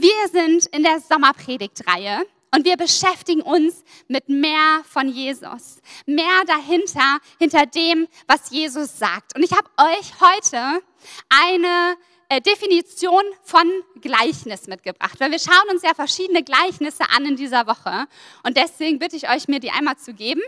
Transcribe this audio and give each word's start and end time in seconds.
Wir 0.00 0.28
sind 0.30 0.66
in 0.66 0.84
der 0.84 1.00
Sommerpredigtreihe 1.00 2.24
und 2.54 2.64
wir 2.64 2.76
beschäftigen 2.76 3.42
uns 3.42 3.82
mit 4.06 4.28
mehr 4.28 4.84
von 4.88 5.08
Jesus, 5.08 5.80
mehr 6.06 6.44
dahinter, 6.46 7.18
hinter 7.40 7.66
dem, 7.66 8.06
was 8.28 8.50
Jesus 8.50 8.96
sagt. 8.96 9.34
Und 9.34 9.42
ich 9.42 9.50
habe 9.50 9.68
euch 9.76 10.20
heute 10.20 10.84
eine 11.28 11.96
äh, 12.28 12.40
Definition 12.40 13.24
von 13.42 13.68
Gleichnis 14.00 14.68
mitgebracht, 14.68 15.18
weil 15.18 15.32
wir 15.32 15.40
schauen 15.40 15.68
uns 15.68 15.82
ja 15.82 15.94
verschiedene 15.94 16.44
Gleichnisse 16.44 17.02
an 17.10 17.26
in 17.26 17.34
dieser 17.34 17.66
Woche. 17.66 18.06
Und 18.44 18.56
deswegen 18.56 19.00
bitte 19.00 19.16
ich 19.16 19.28
euch, 19.28 19.48
mir 19.48 19.58
die 19.58 19.72
einmal 19.72 19.96
zu 19.96 20.14
geben. 20.14 20.42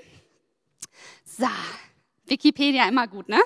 So, 1.24 1.48
Wikipedia 2.24 2.86
immer 2.88 3.08
gut, 3.08 3.28
ne? 3.28 3.40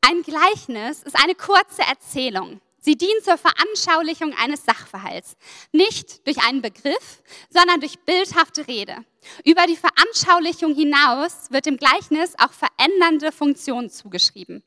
Ein 0.00 0.24
Gleichnis 0.24 1.04
ist 1.04 1.14
eine 1.14 1.36
kurze 1.36 1.82
Erzählung. 1.82 2.60
Sie 2.84 2.96
dient 2.96 3.22
zur 3.22 3.38
Veranschaulichung 3.38 4.34
eines 4.34 4.64
Sachverhalts, 4.64 5.36
nicht 5.70 6.26
durch 6.26 6.38
einen 6.44 6.62
Begriff, 6.62 7.22
sondern 7.48 7.78
durch 7.78 8.00
bildhafte 8.00 8.66
Rede. 8.66 8.96
Über 9.44 9.66
die 9.68 9.76
Veranschaulichung 9.76 10.74
hinaus 10.74 11.50
wird 11.50 11.66
dem 11.66 11.76
Gleichnis 11.76 12.34
auch 12.38 12.50
verändernde 12.52 13.30
Funktionen 13.30 13.88
zugeschrieben. 13.88 14.64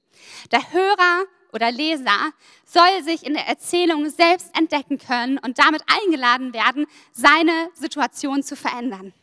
Der 0.54 0.72
Hörer 0.72 1.26
oder 1.52 1.72
Leser 1.72 2.32
soll 2.66 3.04
sich 3.04 3.26
in 3.26 3.34
der 3.34 3.48
Erzählung 3.48 4.10
selbst 4.10 4.50
entdecken 4.58 4.98
können 4.98 5.38
und 5.38 5.60
damit 5.60 5.84
eingeladen 5.88 6.54
werden, 6.54 6.86
seine 7.12 7.70
Situation 7.74 8.44
zu 8.44 8.56
verändern. 8.56 9.14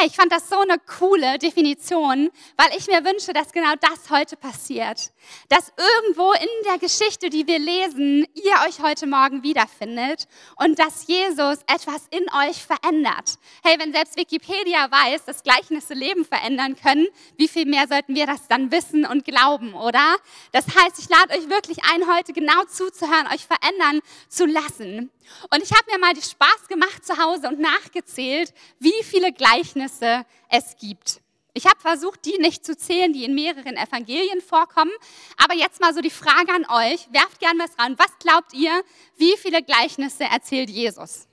Hey, 0.00 0.06
ich 0.06 0.14
fand 0.14 0.30
das 0.30 0.48
so 0.48 0.60
eine 0.60 0.78
coole 0.78 1.38
Definition, 1.38 2.30
weil 2.56 2.68
ich 2.78 2.86
mir 2.86 3.04
wünsche, 3.04 3.32
dass 3.32 3.50
genau 3.50 3.72
das 3.80 4.10
heute 4.10 4.36
passiert. 4.36 5.10
Dass 5.48 5.72
irgendwo 5.76 6.30
in 6.34 6.46
der 6.66 6.78
Geschichte, 6.78 7.30
die 7.30 7.48
wir 7.48 7.58
lesen, 7.58 8.24
ihr 8.34 8.52
euch 8.68 8.80
heute 8.80 9.08
Morgen 9.08 9.42
wiederfindet 9.42 10.28
und 10.54 10.78
dass 10.78 11.08
Jesus 11.08 11.58
etwas 11.66 12.06
in 12.10 12.24
euch 12.46 12.64
verändert. 12.64 13.38
Hey, 13.64 13.76
wenn 13.80 13.92
selbst 13.92 14.16
Wikipedia 14.16 14.88
weiß, 14.88 15.24
dass 15.24 15.42
Gleichnisse 15.42 15.94
Leben 15.94 16.24
verändern 16.24 16.76
können, 16.76 17.08
wie 17.36 17.48
viel 17.48 17.66
mehr 17.66 17.88
sollten 17.88 18.14
wir 18.14 18.26
das 18.26 18.46
dann 18.46 18.70
wissen 18.70 19.04
und 19.04 19.24
glauben, 19.24 19.74
oder? 19.74 20.14
Das 20.52 20.66
heißt, 20.66 21.00
ich 21.00 21.08
lade 21.08 21.36
euch 21.36 21.50
wirklich 21.50 21.78
ein, 21.92 22.06
heute 22.06 22.32
genau 22.32 22.62
zuzuhören, 22.66 23.26
euch 23.34 23.44
verändern 23.44 23.98
zu 24.28 24.46
lassen. 24.46 25.10
Und 25.50 25.62
ich 25.62 25.72
habe 25.72 25.90
mir 25.90 25.98
mal 25.98 26.14
die 26.14 26.22
Spaß 26.22 26.68
gemacht 26.68 27.04
zu 27.04 27.16
Hause 27.16 27.48
und 27.48 27.58
nachgezählt, 27.58 28.52
wie 28.78 29.02
viele 29.02 29.32
Gleichnisse 29.32 30.24
es 30.48 30.76
gibt. 30.76 31.20
Ich 31.54 31.66
habe 31.66 31.80
versucht, 31.80 32.24
die 32.24 32.38
nicht 32.38 32.64
zu 32.64 32.76
zählen, 32.76 33.12
die 33.12 33.24
in 33.24 33.34
mehreren 33.34 33.76
Evangelien 33.76 34.40
vorkommen. 34.40 34.92
Aber 35.36 35.54
jetzt 35.54 35.80
mal 35.80 35.92
so 35.92 36.00
die 36.00 36.10
Frage 36.10 36.52
an 36.52 36.64
euch. 36.66 37.12
Werft 37.12 37.40
gern 37.40 37.58
was 37.58 37.76
ran. 37.78 37.98
Was 37.98 38.16
glaubt 38.20 38.52
ihr, 38.52 38.84
wie 39.16 39.36
viele 39.36 39.62
Gleichnisse 39.62 40.24
erzählt 40.24 40.70
Jesus? 40.70 41.26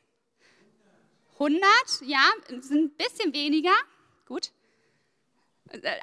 100? 1.33 1.61
Ja, 2.01 2.23
sind 2.61 2.85
ein 2.85 2.89
bisschen 2.91 3.33
weniger. 3.33 3.75
Gut. 4.27 4.51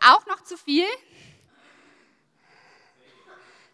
Auch 0.07 0.25
noch 0.27 0.45
zu 0.45 0.57
viel? 0.57 0.87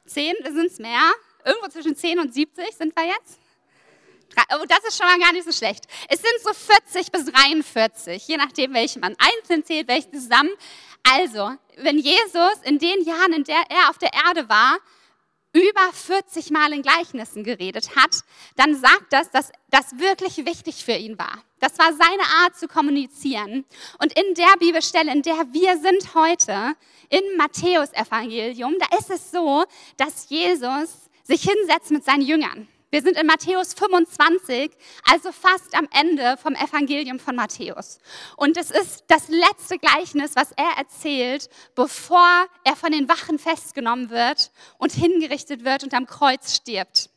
10 0.06 0.34
sind 0.44 0.66
es 0.66 0.78
mehr. 0.78 1.12
Irgendwo 1.44 1.68
zwischen 1.68 1.94
10 1.94 2.20
und 2.20 2.32
70 2.32 2.74
sind 2.74 2.96
wir 2.96 3.06
jetzt. 3.06 3.38
Oh, 4.54 4.64
das 4.68 4.84
ist 4.84 4.96
schon 4.96 5.06
mal 5.06 5.18
gar 5.18 5.32
nicht 5.32 5.44
so 5.44 5.52
schlecht. 5.52 5.84
Es 6.08 6.20
sind 6.20 6.32
so 6.42 6.52
40 6.52 7.10
bis 7.10 7.24
43, 7.26 8.26
je 8.28 8.36
nachdem, 8.36 8.74
welche 8.74 8.98
man 8.98 9.16
einzeln 9.18 9.64
zählt, 9.64 9.88
welche 9.88 10.10
zusammen. 10.10 10.50
Also, 11.02 11.52
wenn 11.76 11.98
Jesus 11.98 12.58
in 12.64 12.78
den 12.78 13.02
Jahren, 13.04 13.32
in 13.32 13.44
der 13.44 13.62
er 13.68 13.90
auf 13.90 13.98
der 13.98 14.10
Erde 14.12 14.48
war, 14.48 14.78
über 15.52 15.92
40 15.92 16.50
Mal 16.50 16.72
in 16.72 16.82
Gleichnissen 16.82 17.42
geredet 17.42 17.96
hat, 17.96 18.20
dann 18.56 18.74
sagt 18.74 19.12
das, 19.12 19.30
dass 19.30 19.50
das 19.70 19.98
wirklich 19.98 20.44
wichtig 20.44 20.84
für 20.84 20.92
ihn 20.92 21.18
war. 21.18 21.42
Das 21.58 21.78
war 21.78 21.92
seine 21.92 22.22
Art 22.42 22.56
zu 22.56 22.68
kommunizieren. 22.68 23.64
Und 23.98 24.12
in 24.12 24.34
der 24.34 24.56
Bibelstelle, 24.58 25.10
in 25.10 25.22
der 25.22 25.46
wir 25.52 25.78
sind 25.78 26.14
heute, 26.14 26.74
im 27.08 27.36
Matthäus-Evangelium, 27.38 28.74
da 28.78 28.98
ist 28.98 29.10
es 29.10 29.30
so, 29.30 29.64
dass 29.96 30.28
Jesus 30.28 30.90
sich 31.24 31.42
hinsetzt 31.42 31.90
mit 31.90 32.04
seinen 32.04 32.22
Jüngern. 32.22 32.68
Wir 32.90 33.02
sind 33.02 33.18
in 33.18 33.26
Matthäus 33.26 33.74
25, 33.74 34.70
also 35.04 35.30
fast 35.30 35.74
am 35.74 35.86
Ende 35.92 36.38
vom 36.38 36.54
Evangelium 36.54 37.18
von 37.18 37.36
Matthäus. 37.36 37.98
Und 38.36 38.56
es 38.56 38.70
ist 38.70 39.04
das 39.08 39.28
letzte 39.28 39.78
Gleichnis, 39.78 40.32
was 40.34 40.52
er 40.52 40.78
erzählt, 40.78 41.50
bevor 41.74 42.46
er 42.64 42.76
von 42.76 42.90
den 42.90 43.06
Wachen 43.08 43.38
festgenommen 43.38 44.08
wird 44.08 44.50
und 44.78 44.92
hingerichtet 44.92 45.64
wird 45.64 45.84
und 45.84 45.92
am 45.92 46.06
Kreuz 46.06 46.56
stirbt. 46.56 47.10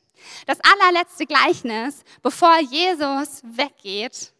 Das 0.45 0.59
allerletzte 0.59 1.25
Gleichnis, 1.25 2.03
bevor 2.21 2.59
Jesus 2.59 3.41
weggeht 3.43 4.33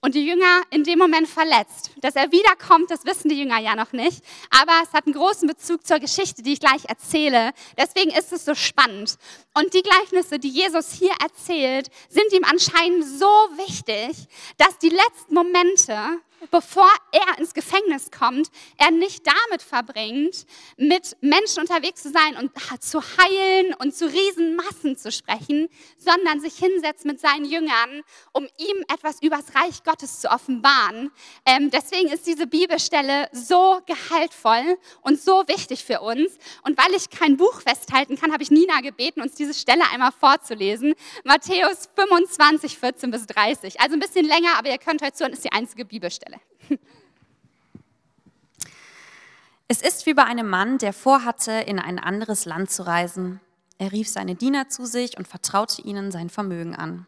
und 0.00 0.14
die 0.14 0.26
Jünger 0.26 0.62
in 0.70 0.84
dem 0.84 0.98
Moment 0.98 1.28
verletzt. 1.28 1.90
Dass 2.00 2.14
er 2.14 2.30
wiederkommt, 2.30 2.90
das 2.90 3.04
wissen 3.04 3.28
die 3.28 3.38
Jünger 3.38 3.58
ja 3.58 3.74
noch 3.74 3.92
nicht, 3.92 4.22
aber 4.50 4.72
es 4.82 4.92
hat 4.92 5.06
einen 5.06 5.14
großen 5.14 5.48
Bezug 5.48 5.86
zur 5.86 5.98
Geschichte, 5.98 6.42
die 6.42 6.54
ich 6.54 6.60
gleich 6.60 6.84
erzähle. 6.86 7.52
Deswegen 7.76 8.10
ist 8.10 8.32
es 8.32 8.44
so 8.44 8.54
spannend. 8.54 9.16
Und 9.54 9.74
die 9.74 9.82
Gleichnisse, 9.82 10.38
die 10.38 10.50
Jesus 10.50 10.92
hier 10.92 11.12
erzählt, 11.22 11.88
sind 12.08 12.32
ihm 12.32 12.44
anscheinend 12.44 13.04
so 13.04 13.26
wichtig, 13.56 14.28
dass 14.56 14.78
die 14.78 14.90
letzten 14.90 15.34
Momente 15.34 16.20
bevor 16.50 16.88
er 17.12 17.38
ins 17.38 17.54
Gefängnis 17.54 18.10
kommt, 18.10 18.48
er 18.76 18.90
nicht 18.90 19.26
damit 19.26 19.62
verbringt, 19.62 20.46
mit 20.76 21.16
Menschen 21.20 21.60
unterwegs 21.60 22.02
zu 22.02 22.10
sein 22.10 22.36
und 22.36 22.52
zu 22.82 23.00
heilen 23.00 23.74
und 23.74 23.94
zu 23.94 24.06
Riesenmassen 24.06 24.96
zu 24.96 25.10
sprechen, 25.10 25.68
sondern 25.96 26.40
sich 26.40 26.56
hinsetzt 26.56 27.04
mit 27.04 27.20
seinen 27.20 27.44
Jüngern, 27.44 28.02
um 28.32 28.44
ihm 28.58 28.84
etwas 28.92 29.22
übers 29.22 29.54
Reich 29.54 29.82
Gottes 29.84 30.20
zu 30.20 30.30
offenbaren. 30.30 31.10
Ähm, 31.44 31.70
deswegen 31.70 32.08
ist 32.08 32.26
diese 32.26 32.46
Bibelstelle 32.46 33.28
so 33.32 33.80
gehaltvoll 33.86 34.78
und 35.02 35.20
so 35.20 35.44
wichtig 35.48 35.84
für 35.84 36.00
uns. 36.00 36.38
Und 36.62 36.78
weil 36.78 36.94
ich 36.94 37.10
kein 37.10 37.36
Buch 37.36 37.60
festhalten 37.60 38.16
kann, 38.16 38.32
habe 38.32 38.42
ich 38.42 38.50
Nina 38.50 38.80
gebeten, 38.80 39.20
uns 39.20 39.34
diese 39.34 39.54
Stelle 39.54 39.84
einmal 39.92 40.12
vorzulesen. 40.12 40.94
Matthäus 41.24 41.88
25, 41.96 42.78
14 42.78 43.10
bis 43.10 43.26
30. 43.26 43.80
Also 43.80 43.94
ein 43.94 44.00
bisschen 44.00 44.26
länger, 44.26 44.58
aber 44.58 44.70
ihr 44.70 44.78
könnt 44.78 45.02
heute 45.02 45.14
zuhören, 45.14 45.32
ist 45.32 45.44
die 45.44 45.52
einzige 45.52 45.84
Bibelstelle. 45.84 46.27
Es 49.70 49.82
ist 49.82 50.06
wie 50.06 50.14
bei 50.14 50.24
einem 50.24 50.48
Mann, 50.48 50.78
der 50.78 50.94
vorhatte, 50.94 51.52
in 51.52 51.78
ein 51.78 51.98
anderes 51.98 52.46
Land 52.46 52.70
zu 52.70 52.86
reisen. 52.86 53.38
Er 53.76 53.92
rief 53.92 54.08
seine 54.08 54.34
Diener 54.34 54.70
zu 54.70 54.86
sich 54.86 55.18
und 55.18 55.28
vertraute 55.28 55.82
ihnen 55.82 56.10
sein 56.10 56.30
Vermögen 56.30 56.74
an. 56.74 57.06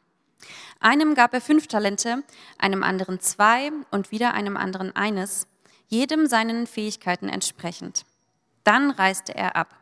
Einem 0.79 1.15
gab 1.15 1.33
er 1.33 1.41
fünf 1.41 1.69
Talente, 1.69 2.23
einem 2.59 2.83
anderen 2.83 3.19
zwei 3.19 3.71
und 3.91 4.11
wieder 4.11 4.35
einem 4.35 4.59
anderen 4.59 4.95
eines, 4.95 5.47
jedem 5.89 6.27
seinen 6.27 6.67
Fähigkeiten 6.67 7.31
entsprechend. 7.31 8.05
Dann 8.63 8.91
reiste 8.91 9.35
er 9.35 9.57
ab. 9.57 9.75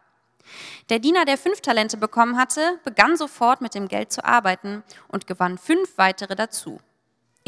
Der 0.88 0.98
Diener, 0.98 1.24
der 1.24 1.36
fünf 1.36 1.60
Talente 1.60 1.96
bekommen 1.96 2.36
hatte, 2.36 2.78
begann 2.84 3.16
sofort 3.16 3.60
mit 3.60 3.74
dem 3.74 3.88
Geld 3.88 4.12
zu 4.12 4.24
arbeiten 4.24 4.82
und 5.08 5.26
gewann 5.26 5.58
fünf 5.58 5.98
weitere 5.98 6.36
dazu. 6.36 6.80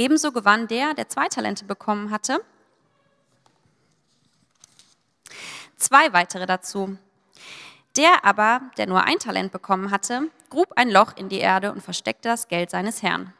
Ebenso 0.00 0.32
gewann 0.32 0.66
der, 0.66 0.94
der 0.94 1.10
zwei 1.10 1.28
Talente 1.28 1.66
bekommen 1.66 2.10
hatte, 2.10 2.42
zwei 5.76 6.14
weitere 6.14 6.46
dazu. 6.46 6.96
Der 7.98 8.24
aber, 8.24 8.62
der 8.78 8.86
nur 8.86 9.04
ein 9.04 9.18
Talent 9.18 9.52
bekommen 9.52 9.90
hatte, 9.90 10.30
grub 10.48 10.72
ein 10.76 10.88
Loch 10.88 11.18
in 11.18 11.28
die 11.28 11.40
Erde 11.40 11.70
und 11.70 11.82
versteckte 11.82 12.30
das 12.30 12.48
Geld 12.48 12.70
seines 12.70 13.02
Herrn. 13.02 13.34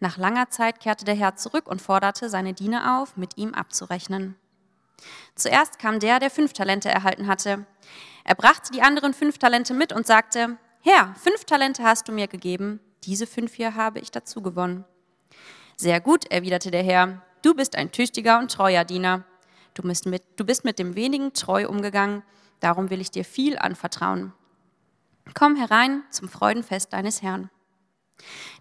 Nach 0.00 0.16
langer 0.16 0.48
Zeit 0.48 0.80
kehrte 0.80 1.04
der 1.04 1.16
Herr 1.16 1.36
zurück 1.36 1.68
und 1.68 1.82
forderte 1.82 2.30
seine 2.30 2.54
Diener 2.54 2.98
auf, 2.98 3.18
mit 3.18 3.36
ihm 3.36 3.52
abzurechnen. 3.52 4.36
Zuerst 5.34 5.78
kam 5.78 6.00
der, 6.00 6.18
der 6.18 6.30
fünf 6.30 6.54
Talente 6.54 6.88
erhalten 6.88 7.26
hatte. 7.26 7.66
Er 8.24 8.36
brachte 8.36 8.72
die 8.72 8.80
anderen 8.80 9.12
fünf 9.12 9.36
Talente 9.36 9.74
mit 9.74 9.92
und 9.92 10.06
sagte, 10.06 10.56
Herr, 10.80 11.14
fünf 11.16 11.44
Talente 11.44 11.82
hast 11.82 12.08
du 12.08 12.12
mir 12.12 12.26
gegeben, 12.26 12.80
diese 13.04 13.26
fünf 13.26 13.52
hier 13.52 13.74
habe 13.74 13.98
ich 13.98 14.10
dazu 14.10 14.40
gewonnen. 14.40 14.86
Sehr 15.82 16.00
gut, 16.00 16.30
erwiderte 16.30 16.70
der 16.70 16.84
Herr, 16.84 17.22
du 17.42 17.54
bist 17.54 17.74
ein 17.74 17.90
tüchtiger 17.90 18.38
und 18.38 18.52
treuer 18.52 18.84
Diener. 18.84 19.24
Du 19.74 19.82
bist, 19.82 20.06
mit, 20.06 20.22
du 20.36 20.44
bist 20.44 20.64
mit 20.64 20.78
dem 20.78 20.94
wenigen 20.94 21.32
treu 21.32 21.66
umgegangen, 21.66 22.22
darum 22.60 22.88
will 22.88 23.00
ich 23.00 23.10
dir 23.10 23.24
viel 23.24 23.58
anvertrauen. 23.58 24.32
Komm 25.34 25.56
herein 25.56 26.04
zum 26.08 26.28
Freudenfest 26.28 26.92
deines 26.92 27.20
Herrn. 27.20 27.50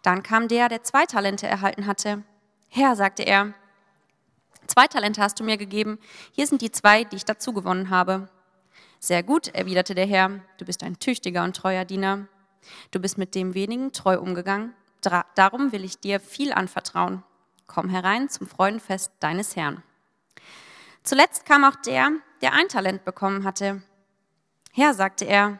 Dann 0.02 0.24
kam 0.24 0.48
der, 0.48 0.68
der 0.68 0.82
zwei 0.82 1.06
Talente 1.06 1.46
erhalten 1.46 1.86
hatte. 1.86 2.24
Herr, 2.70 2.96
sagte 2.96 3.22
er, 3.22 3.54
zwei 4.66 4.88
Talente 4.88 5.22
hast 5.22 5.40
du 5.40 5.44
mir 5.44 5.58
gegeben, 5.58 6.00
hier 6.32 6.48
sind 6.48 6.64
die 6.64 6.72
zwei, 6.72 7.04
die 7.04 7.18
ich 7.18 7.26
dazu 7.26 7.54
gewonnen 7.54 7.92
habe. 7.92 8.30
Sehr 8.98 9.22
gut, 9.22 9.50
erwiderte 9.50 9.94
der 9.94 10.08
Herr, 10.08 10.40
du 10.58 10.66
bist 10.66 10.82
ein 10.82 10.98
tüchtiger 10.98 11.44
und 11.44 11.56
treuer 11.56 11.86
Diener. 11.86 12.26
Du 12.90 13.00
bist 13.00 13.20
mit 13.20 13.36
dem 13.36 13.54
wenigen 13.54 13.92
treu 13.92 14.20
umgegangen, 14.20 14.74
darum 15.02 15.72
will 15.72 15.84
ich 15.84 16.00
dir 16.00 16.20
viel 16.20 16.54
anvertrauen. 16.54 17.24
Komm 17.68 17.90
herein 17.90 18.30
zum 18.30 18.48
Freudenfest 18.48 19.12
deines 19.20 19.56
Herrn. 19.56 19.84
Zuletzt 21.04 21.46
kam 21.46 21.64
auch 21.64 21.76
der, 21.76 22.12
der 22.42 22.54
ein 22.54 22.68
Talent 22.68 23.06
bekommen 23.06 23.44
hatte. 23.44 23.82
Herr, 24.72 24.94
sagte 24.94 25.26
er, 25.26 25.60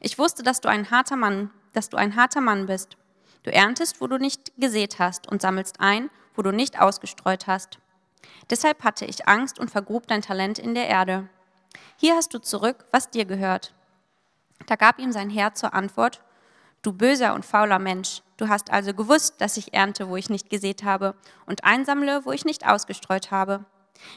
ich 0.00 0.18
wusste, 0.18 0.42
dass 0.42 0.60
du 0.60 0.68
ein 0.68 0.90
harter 0.90 1.16
Mann, 1.16 1.50
dass 1.72 1.88
du 1.88 1.96
ein 1.96 2.16
harter 2.16 2.40
Mann 2.40 2.66
bist. 2.66 2.96
Du 3.42 3.52
erntest, 3.52 4.00
wo 4.00 4.06
du 4.06 4.18
nicht 4.18 4.52
gesät 4.56 4.98
hast, 4.98 5.28
und 5.28 5.42
sammelst 5.42 5.80
ein, 5.80 6.10
wo 6.34 6.42
du 6.42 6.52
nicht 6.52 6.80
ausgestreut 6.80 7.46
hast. 7.46 7.78
Deshalb 8.50 8.84
hatte 8.84 9.04
ich 9.04 9.28
Angst 9.28 9.58
und 9.58 9.70
vergrub 9.70 10.06
dein 10.06 10.22
Talent 10.22 10.58
in 10.58 10.74
der 10.74 10.88
Erde. 10.88 11.28
Hier 11.96 12.14
hast 12.14 12.34
du 12.34 12.38
zurück, 12.38 12.86
was 12.90 13.10
dir 13.10 13.24
gehört. 13.24 13.74
Da 14.66 14.76
gab 14.76 14.98
ihm 14.98 15.12
sein 15.12 15.30
Herr 15.30 15.54
zur 15.54 15.74
Antwort, 15.74 16.22
Du 16.82 16.92
böser 16.92 17.34
und 17.34 17.44
fauler 17.44 17.80
Mensch, 17.80 18.22
du 18.38 18.48
hast 18.48 18.70
also 18.70 18.94
gewusst, 18.94 19.40
dass 19.40 19.58
ich 19.58 19.74
ernte, 19.74 20.08
wo 20.08 20.16
ich 20.16 20.30
nicht 20.30 20.48
gesät 20.48 20.84
habe, 20.84 21.14
und 21.44 21.64
einsammle, 21.64 22.24
wo 22.24 22.32
ich 22.32 22.46
nicht 22.46 22.66
ausgestreut 22.66 23.30
habe. 23.30 23.66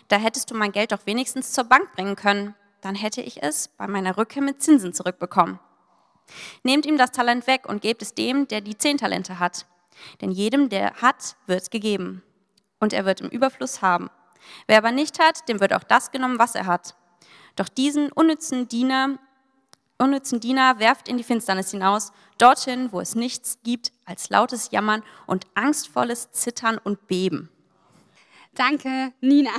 Da 0.07 0.17
hättest 0.17 0.49
du 0.49 0.55
mein 0.55 0.71
Geld 0.71 0.93
doch 0.93 1.05
wenigstens 1.05 1.51
zur 1.51 1.65
Bank 1.65 1.91
bringen 1.91 2.15
können, 2.15 2.55
dann 2.81 2.95
hätte 2.95 3.21
ich 3.21 3.43
es 3.43 3.67
bei 3.67 3.87
meiner 3.87 4.17
Rückkehr 4.17 4.41
mit 4.41 4.61
Zinsen 4.61 4.93
zurückbekommen. 4.93 5.59
Nehmt 6.63 6.85
ihm 6.85 6.97
das 6.97 7.11
Talent 7.11 7.47
weg 7.47 7.67
und 7.67 7.81
gebt 7.81 8.01
es 8.01 8.13
dem, 8.13 8.47
der 8.47 8.61
die 8.61 8.77
zehn 8.77 8.97
Talente 8.97 9.39
hat. 9.39 9.65
Denn 10.21 10.31
jedem, 10.31 10.69
der 10.69 10.93
hat, 10.95 11.35
wird 11.45 11.69
gegeben. 11.71 12.23
Und 12.79 12.93
er 12.93 13.05
wird 13.05 13.21
im 13.21 13.29
Überfluss 13.29 13.81
haben. 13.81 14.09
Wer 14.67 14.77
aber 14.77 14.91
nicht 14.91 15.19
hat, 15.19 15.47
dem 15.49 15.59
wird 15.59 15.73
auch 15.73 15.83
das 15.83 16.11
genommen, 16.11 16.39
was 16.39 16.55
er 16.55 16.65
hat. 16.65 16.95
Doch 17.55 17.69
diesen 17.69 18.11
unnützen 18.11 18.67
Diener, 18.67 19.19
unnützen 20.01 20.39
Diener 20.39 20.79
werft 20.79 21.07
in 21.07 21.17
die 21.17 21.23
Finsternis 21.23 21.71
hinaus, 21.71 22.11
dorthin, 22.37 22.91
wo 22.91 22.99
es 22.99 23.15
nichts 23.15 23.59
gibt 23.63 23.91
als 24.05 24.29
lautes 24.29 24.71
Jammern 24.71 25.03
und 25.27 25.45
angstvolles 25.53 26.31
Zittern 26.31 26.77
und 26.77 27.07
Beben. 27.07 27.49
Danke, 28.53 29.13
Nina. 29.21 29.51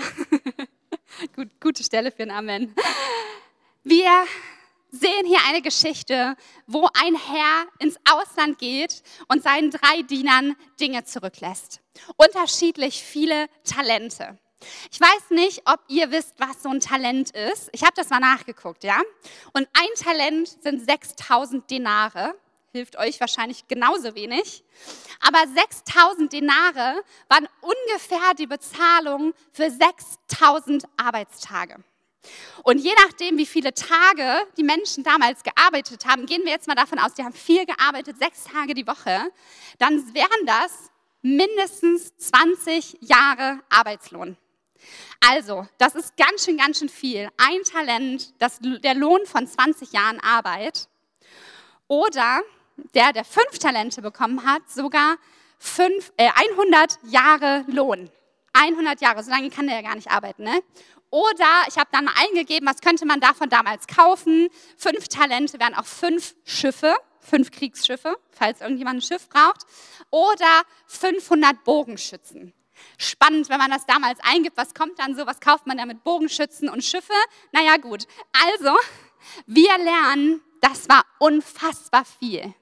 Gut, 1.37 1.49
gute 1.61 1.83
Stelle 1.83 2.11
für 2.11 2.25
ein 2.25 2.31
Amen. 2.31 2.75
Wir 3.83 4.11
sehen 4.91 5.27
hier 5.27 5.39
eine 5.49 5.63
Geschichte, 5.63 6.37
wo 6.67 6.89
ein 6.95 7.15
Herr 7.15 7.67
ins 7.79 7.97
Ausland 8.11 8.59
geht 8.59 9.03
und 9.29 9.43
seinen 9.43 9.71
drei 9.71 10.03
Dienern 10.03 10.55
Dinge 10.79 11.05
zurücklässt. 11.05 11.81
Unterschiedlich 12.17 13.03
viele 13.03 13.47
Talente. 13.65 14.39
Ich 14.91 15.01
weiß 15.01 15.31
nicht, 15.31 15.63
ob 15.67 15.81
ihr 15.89 16.11
wisst, 16.11 16.35
was 16.39 16.63
so 16.63 16.69
ein 16.69 16.81
Talent 16.81 17.31
ist. 17.31 17.71
Ich 17.73 17.83
habe 17.83 17.93
das 17.95 18.11
mal 18.11 18.21
nachgeguckt, 18.21 18.85
ja? 18.85 19.01
Und 19.53 19.69
ein 19.73 20.03
Talent 20.03 20.49
sind 20.63 20.85
6000 20.85 21.71
Denare. 21.71 22.35
Hilft 22.73 22.99
euch 22.99 23.21
wahrscheinlich 23.21 23.69
genauso 23.69 24.15
wenig. 24.15 24.65
Aber 25.21 25.39
6000 25.47 26.33
Denare 26.33 27.03
waren 27.29 27.49
ungefähr 27.61 28.35
die 28.39 28.47
Bezahlung 28.47 29.35
für 29.53 29.71
6000 29.71 30.85
Arbeitstage. 30.97 31.83
Und 32.63 32.79
je 32.79 32.93
nachdem, 33.05 33.37
wie 33.37 33.47
viele 33.47 33.75
Tage 33.75 34.47
die 34.57 34.63
Menschen 34.63 35.03
damals 35.03 35.43
gearbeitet 35.43 36.07
haben, 36.07 36.27
gehen 36.27 36.45
wir 36.45 36.53
jetzt 36.53 36.69
mal 36.69 36.75
davon 36.75 36.99
aus, 36.99 37.15
die 37.15 37.25
haben 37.25 37.35
viel 37.35 37.67
gearbeitet, 37.67 38.19
sechs 38.19 38.45
Tage 38.45 38.75
die 38.75 38.87
Woche, 38.87 39.31
dann 39.79 40.15
wären 40.15 40.47
das 40.47 40.91
mindestens 41.23 42.17
20 42.17 42.99
Jahre 43.01 43.61
Arbeitslohn. 43.69 44.37
Also, 45.21 45.67
das 45.79 45.95
ist 45.95 46.17
ganz 46.17 46.45
schön, 46.45 46.57
ganz 46.57 46.79
schön 46.79 46.89
viel. 46.89 47.29
Ein 47.37 47.63
Talent, 47.65 48.35
das, 48.41 48.59
der 48.61 48.95
Lohn 48.95 49.25
von 49.27 49.47
20 49.47 49.93
Jahren 49.93 50.21
Arbeit. 50.21 50.89
Oder 51.87 52.43
der, 52.95 53.13
der 53.13 53.25
fünf 53.25 53.59
Talente 53.59 54.03
bekommen 54.03 54.45
hat, 54.45 54.63
sogar 54.71 55.17
fünf, 55.59 56.13
äh, 56.17 56.29
100 56.57 56.99
Jahre 57.05 57.65
Lohn. 57.69 58.11
100 58.53 59.01
Jahre, 59.01 59.23
so 59.23 59.31
lange 59.31 59.51
kann 59.51 59.67
der 59.67 59.77
ja 59.77 59.83
gar 59.83 59.95
nicht 59.95 60.11
arbeiten. 60.11 60.43
Ne? 60.43 60.63
Oder 61.11 61.65
ich 61.69 61.77
habe 61.77 61.91
dann 61.93 62.07
mal 62.07 62.15
eingegeben, 62.17 62.67
was 62.69 62.81
könnte 62.81 63.05
man 63.05 63.21
davon 63.21 63.49
damals 63.49 63.87
kaufen. 63.87 64.49
Fünf 64.77 65.09
Talente 65.09 65.61
wären 65.61 65.75
auch 65.75 65.85
fünf 65.85 66.35
Schiffe, 66.45 66.97
fünf 67.21 67.51
Kriegsschiffe, 67.51 68.17
falls 68.31 68.61
irgendjemand 68.61 68.99
ein 68.99 69.03
Schiff 69.03 69.29
braucht. 69.29 69.67
Oder 70.11 70.63
500 70.87 71.65
Bogenschützen. 71.65 72.55
Spannend, 72.99 73.49
wenn 73.49 73.59
man 73.59 73.71
das 73.71 73.87
damals 73.87 74.19
eingibt, 74.23 74.57
was 74.57 74.75
kommt 74.75 74.99
dann 74.99 75.17
so, 75.17 75.27
was 75.27 75.41
kauft 75.41 75.67
man 75.67 75.79
da 75.79 75.87
mit 75.87 76.05
Bogenschützen 76.05 76.69
und 76.69 76.85
Schiffe? 76.85 77.13
Naja 77.53 77.77
gut, 77.77 78.07
also 78.47 78.77
wir 79.47 79.79
lernen, 79.79 80.41
das 80.61 80.89
war 80.89 81.05
unfassbar 81.19 82.05
viel. 82.05 82.55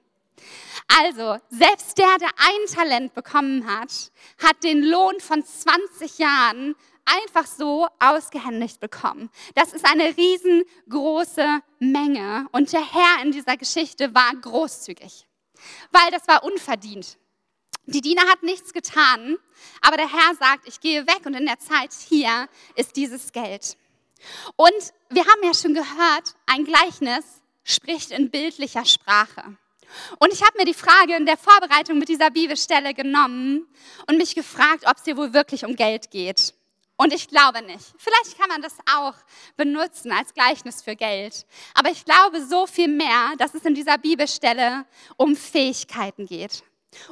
Also, 0.99 1.37
selbst 1.49 1.97
der, 1.97 2.17
der 2.19 2.29
ein 2.37 2.73
Talent 2.73 3.13
bekommen 3.13 3.65
hat, 3.67 4.11
hat 4.41 4.63
den 4.63 4.83
Lohn 4.83 5.19
von 5.19 5.45
20 5.45 6.17
Jahren 6.17 6.75
einfach 7.05 7.45
so 7.45 7.87
ausgehändigt 7.99 8.79
bekommen. 8.79 9.29
Das 9.55 9.73
ist 9.73 9.85
eine 9.85 10.15
riesengroße 10.17 11.61
Menge. 11.79 12.47
Und 12.51 12.73
der 12.73 12.81
Herr 12.81 13.23
in 13.23 13.31
dieser 13.31 13.57
Geschichte 13.57 14.13
war 14.13 14.33
großzügig, 14.35 15.27
weil 15.91 16.11
das 16.11 16.27
war 16.27 16.43
unverdient. 16.43 17.17
Die 17.85 18.01
Diener 18.01 18.21
hat 18.29 18.43
nichts 18.43 18.73
getan, 18.73 19.37
aber 19.81 19.97
der 19.97 20.11
Herr 20.11 20.35
sagt, 20.35 20.67
ich 20.67 20.79
gehe 20.79 21.07
weg 21.07 21.25
und 21.25 21.33
in 21.33 21.45
der 21.45 21.59
Zeit 21.59 21.91
hier 21.93 22.47
ist 22.75 22.95
dieses 22.95 23.31
Geld. 23.31 23.75
Und 24.55 24.93
wir 25.09 25.25
haben 25.25 25.43
ja 25.43 25.53
schon 25.53 25.73
gehört, 25.73 26.35
ein 26.45 26.63
Gleichnis 26.63 27.25
spricht 27.63 28.11
in 28.11 28.29
bildlicher 28.29 28.85
Sprache. 28.85 29.57
Und 30.19 30.31
ich 30.31 30.41
habe 30.41 30.57
mir 30.57 30.65
die 30.65 30.75
Frage 30.75 31.15
in 31.15 31.25
der 31.25 31.37
Vorbereitung 31.37 31.97
mit 31.97 32.07
dieser 32.07 32.29
Bibelstelle 32.29 32.93
genommen 32.93 33.67
und 34.07 34.17
mich 34.17 34.35
gefragt, 34.35 34.85
ob 34.85 34.97
es 34.97 35.03
hier 35.03 35.17
wohl 35.17 35.33
wirklich 35.33 35.65
um 35.65 35.75
Geld 35.75 36.11
geht. 36.11 36.53
Und 36.97 37.11
ich 37.11 37.27
glaube 37.27 37.63
nicht. 37.63 37.93
Vielleicht 37.97 38.37
kann 38.37 38.47
man 38.47 38.61
das 38.61 38.77
auch 38.95 39.15
benutzen 39.57 40.11
als 40.11 40.35
Gleichnis 40.35 40.83
für 40.83 40.95
Geld. 40.95 41.47
Aber 41.73 41.89
ich 41.89 42.05
glaube 42.05 42.45
so 42.45 42.67
viel 42.67 42.87
mehr, 42.87 43.33
dass 43.39 43.55
es 43.55 43.65
in 43.65 43.73
dieser 43.73 43.97
Bibelstelle 43.97 44.85
um 45.17 45.35
Fähigkeiten 45.35 46.27
geht 46.27 46.63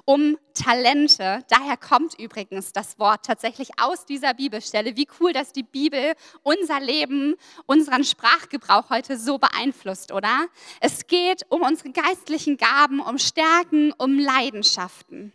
um 0.05 0.37
Talente. 0.53 1.43
Daher 1.49 1.77
kommt 1.77 2.19
übrigens 2.19 2.73
das 2.73 2.99
Wort 2.99 3.25
tatsächlich 3.25 3.69
aus 3.79 4.05
dieser 4.05 4.33
Bibelstelle. 4.33 4.95
Wie 4.95 5.07
cool, 5.19 5.33
dass 5.33 5.53
die 5.53 5.63
Bibel 5.63 6.13
unser 6.43 6.79
Leben, 6.79 7.35
unseren 7.65 8.03
Sprachgebrauch 8.03 8.89
heute 8.89 9.17
so 9.17 9.37
beeinflusst, 9.37 10.11
oder? 10.11 10.47
Es 10.79 11.07
geht 11.07 11.45
um 11.49 11.61
unsere 11.61 11.91
geistlichen 11.91 12.57
Gaben, 12.57 12.99
um 12.99 13.17
Stärken, 13.17 13.93
um 13.93 14.19
Leidenschaften. 14.19 15.33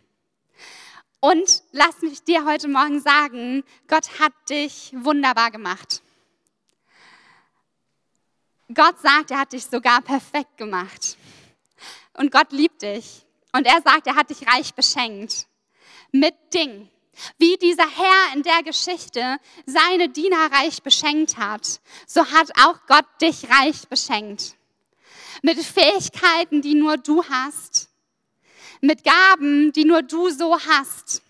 Und 1.19 1.63
lass 1.71 2.01
mich 2.01 2.23
dir 2.23 2.45
heute 2.45 2.67
Morgen 2.67 3.01
sagen, 3.01 3.63
Gott 3.87 4.19
hat 4.19 4.33
dich 4.49 4.93
wunderbar 4.95 5.49
gemacht. 5.49 6.03
Gott 8.73 8.99
sagt, 8.99 9.31
er 9.31 9.39
hat 9.39 9.53
dich 9.53 9.65
sogar 9.65 10.01
perfekt 10.01 10.57
gemacht. 10.57 11.17
Und 12.13 12.31
Gott 12.31 12.51
liebt 12.51 12.81
dich. 12.81 13.24
Und 13.55 13.65
er 13.65 13.81
sagt, 13.81 14.05
er 14.07 14.15
hat 14.15 14.29
dich 14.29 14.45
reich 14.45 14.73
beschenkt 14.73 15.47
mit 16.11 16.35
Dingen. 16.53 16.89
Wie 17.37 17.55
dieser 17.55 17.87
Herr 17.89 18.33
in 18.33 18.43
der 18.43 18.63
Geschichte 18.63 19.37
seine 19.65 20.09
Diener 20.09 20.51
reich 20.51 20.83
beschenkt 20.83 21.37
hat, 21.37 21.79
so 22.05 22.25
hat 22.25 22.51
auch 22.61 22.85
Gott 22.87 23.05
dich 23.21 23.49
reich 23.49 23.87
beschenkt. 23.87 24.57
Mit 25.41 25.57
Fähigkeiten, 25.57 26.61
die 26.61 26.75
nur 26.75 26.97
du 26.97 27.23
hast. 27.23 27.87
Mit 28.81 29.05
Gaben, 29.05 29.71
die 29.71 29.85
nur 29.85 30.01
du 30.01 30.29
so 30.31 30.59
hast. 30.59 31.21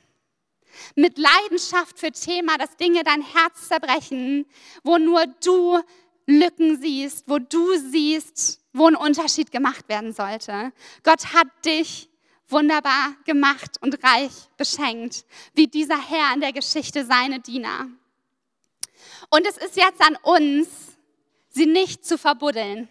Mit 0.95 1.19
Leidenschaft 1.19 1.99
für 1.99 2.11
Thema, 2.11 2.57
dass 2.57 2.75
Dinge 2.75 3.03
dein 3.03 3.21
Herz 3.21 3.67
zerbrechen, 3.67 4.47
wo 4.83 4.97
nur 4.97 5.27
du 5.43 5.79
Lücken 6.25 6.81
siehst, 6.81 7.25
wo 7.27 7.37
du 7.37 7.77
siehst, 7.77 8.61
wo 8.73 8.87
ein 8.87 8.95
Unterschied 8.95 9.51
gemacht 9.51 9.87
werden 9.89 10.11
sollte. 10.11 10.73
Gott 11.03 11.33
hat 11.33 11.47
dich 11.65 12.09
wunderbar 12.47 13.15
gemacht 13.25 13.77
und 13.81 14.03
reich 14.03 14.31
beschenkt, 14.57 15.25
wie 15.53 15.67
dieser 15.67 15.99
Herr 15.99 16.33
in 16.33 16.41
der 16.41 16.53
Geschichte 16.53 17.05
seine 17.05 17.39
Diener. 17.39 17.87
Und 19.29 19.45
es 19.47 19.57
ist 19.57 19.75
jetzt 19.75 20.01
an 20.01 20.17
uns, 20.23 20.67
sie 21.49 21.65
nicht 21.65 22.05
zu 22.05 22.17
verbuddeln. 22.17 22.89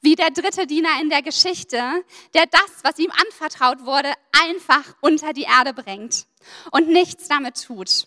Wie 0.00 0.14
der 0.14 0.30
dritte 0.30 0.66
Diener 0.66 1.00
in 1.00 1.10
der 1.10 1.22
Geschichte, 1.22 1.80
der 2.34 2.46
das, 2.46 2.82
was 2.82 2.98
ihm 2.98 3.10
anvertraut 3.10 3.84
wurde, 3.84 4.12
einfach 4.32 4.94
unter 5.00 5.32
die 5.32 5.42
Erde 5.42 5.72
bringt 5.72 6.26
und 6.70 6.88
nichts 6.88 7.28
damit 7.28 7.62
tut. 7.62 8.06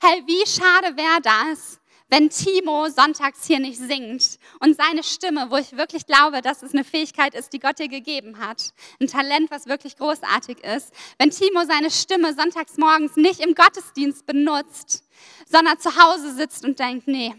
Hey, 0.00 0.22
wie 0.26 0.46
schade 0.46 0.96
wäre 0.96 1.20
das, 1.22 1.80
wenn 2.12 2.28
Timo 2.28 2.90
sonntags 2.90 3.46
hier 3.46 3.58
nicht 3.58 3.78
singt 3.78 4.38
und 4.60 4.76
seine 4.76 5.02
Stimme, 5.02 5.46
wo 5.48 5.56
ich 5.56 5.78
wirklich 5.78 6.04
glaube, 6.04 6.42
dass 6.42 6.62
es 6.62 6.74
eine 6.74 6.84
Fähigkeit 6.84 7.34
ist, 7.34 7.54
die 7.54 7.58
Gott 7.58 7.78
dir 7.78 7.88
gegeben 7.88 8.38
hat, 8.38 8.74
ein 9.00 9.06
Talent, 9.06 9.50
was 9.50 9.64
wirklich 9.64 9.96
großartig 9.96 10.62
ist, 10.62 10.92
wenn 11.18 11.30
Timo 11.30 11.64
seine 11.64 11.90
Stimme 11.90 12.34
sonntags 12.34 12.76
morgens 12.76 13.16
nicht 13.16 13.40
im 13.40 13.54
Gottesdienst 13.54 14.26
benutzt, 14.26 15.04
sondern 15.50 15.80
zu 15.80 15.96
Hause 15.96 16.34
sitzt 16.34 16.66
und 16.66 16.78
denkt, 16.78 17.08
nee, 17.08 17.34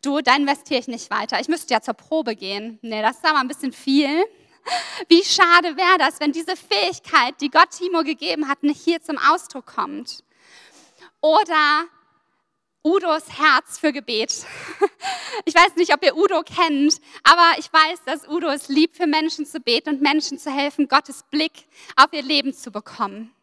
du, 0.00 0.22
da 0.22 0.34
investiere 0.34 0.80
ich 0.80 0.88
nicht 0.88 1.10
weiter. 1.10 1.38
Ich 1.38 1.48
müsste 1.48 1.74
ja 1.74 1.82
zur 1.82 1.92
Probe 1.92 2.36
gehen. 2.36 2.78
Nee, 2.80 3.02
das 3.02 3.16
ist 3.16 3.26
aber 3.26 3.40
ein 3.40 3.48
bisschen 3.48 3.74
viel. 3.74 4.24
Wie 5.08 5.22
schade 5.22 5.76
wäre 5.76 5.98
das, 5.98 6.20
wenn 6.20 6.32
diese 6.32 6.56
Fähigkeit, 6.56 7.38
die 7.42 7.50
Gott 7.50 7.68
Timo 7.76 8.02
gegeben 8.02 8.48
hat, 8.48 8.62
nicht 8.62 8.82
hier 8.82 9.02
zum 9.02 9.18
Ausdruck 9.18 9.66
kommt. 9.66 10.24
Oder 11.20 11.84
Udos 12.84 13.24
Herz 13.38 13.78
für 13.78 13.92
Gebet. 13.92 14.46
Ich 15.46 15.54
weiß 15.54 15.74
nicht, 15.76 15.92
ob 15.92 16.02
ihr 16.04 16.16
Udo 16.16 16.42
kennt, 16.42 17.00
aber 17.24 17.58
ich 17.58 17.70
weiß, 17.70 18.04
dass 18.06 18.28
Udo 18.28 18.48
es 18.48 18.68
liebt, 18.68 18.96
für 18.96 19.06
Menschen 19.06 19.44
zu 19.44 19.58
beten 19.58 19.90
und 19.90 20.00
Menschen 20.00 20.38
zu 20.38 20.50
helfen, 20.50 20.86
Gottes 20.88 21.24
Blick 21.28 21.66
auf 21.96 22.12
ihr 22.12 22.22
Leben 22.22 22.54
zu 22.54 22.70
bekommen. 22.70 23.34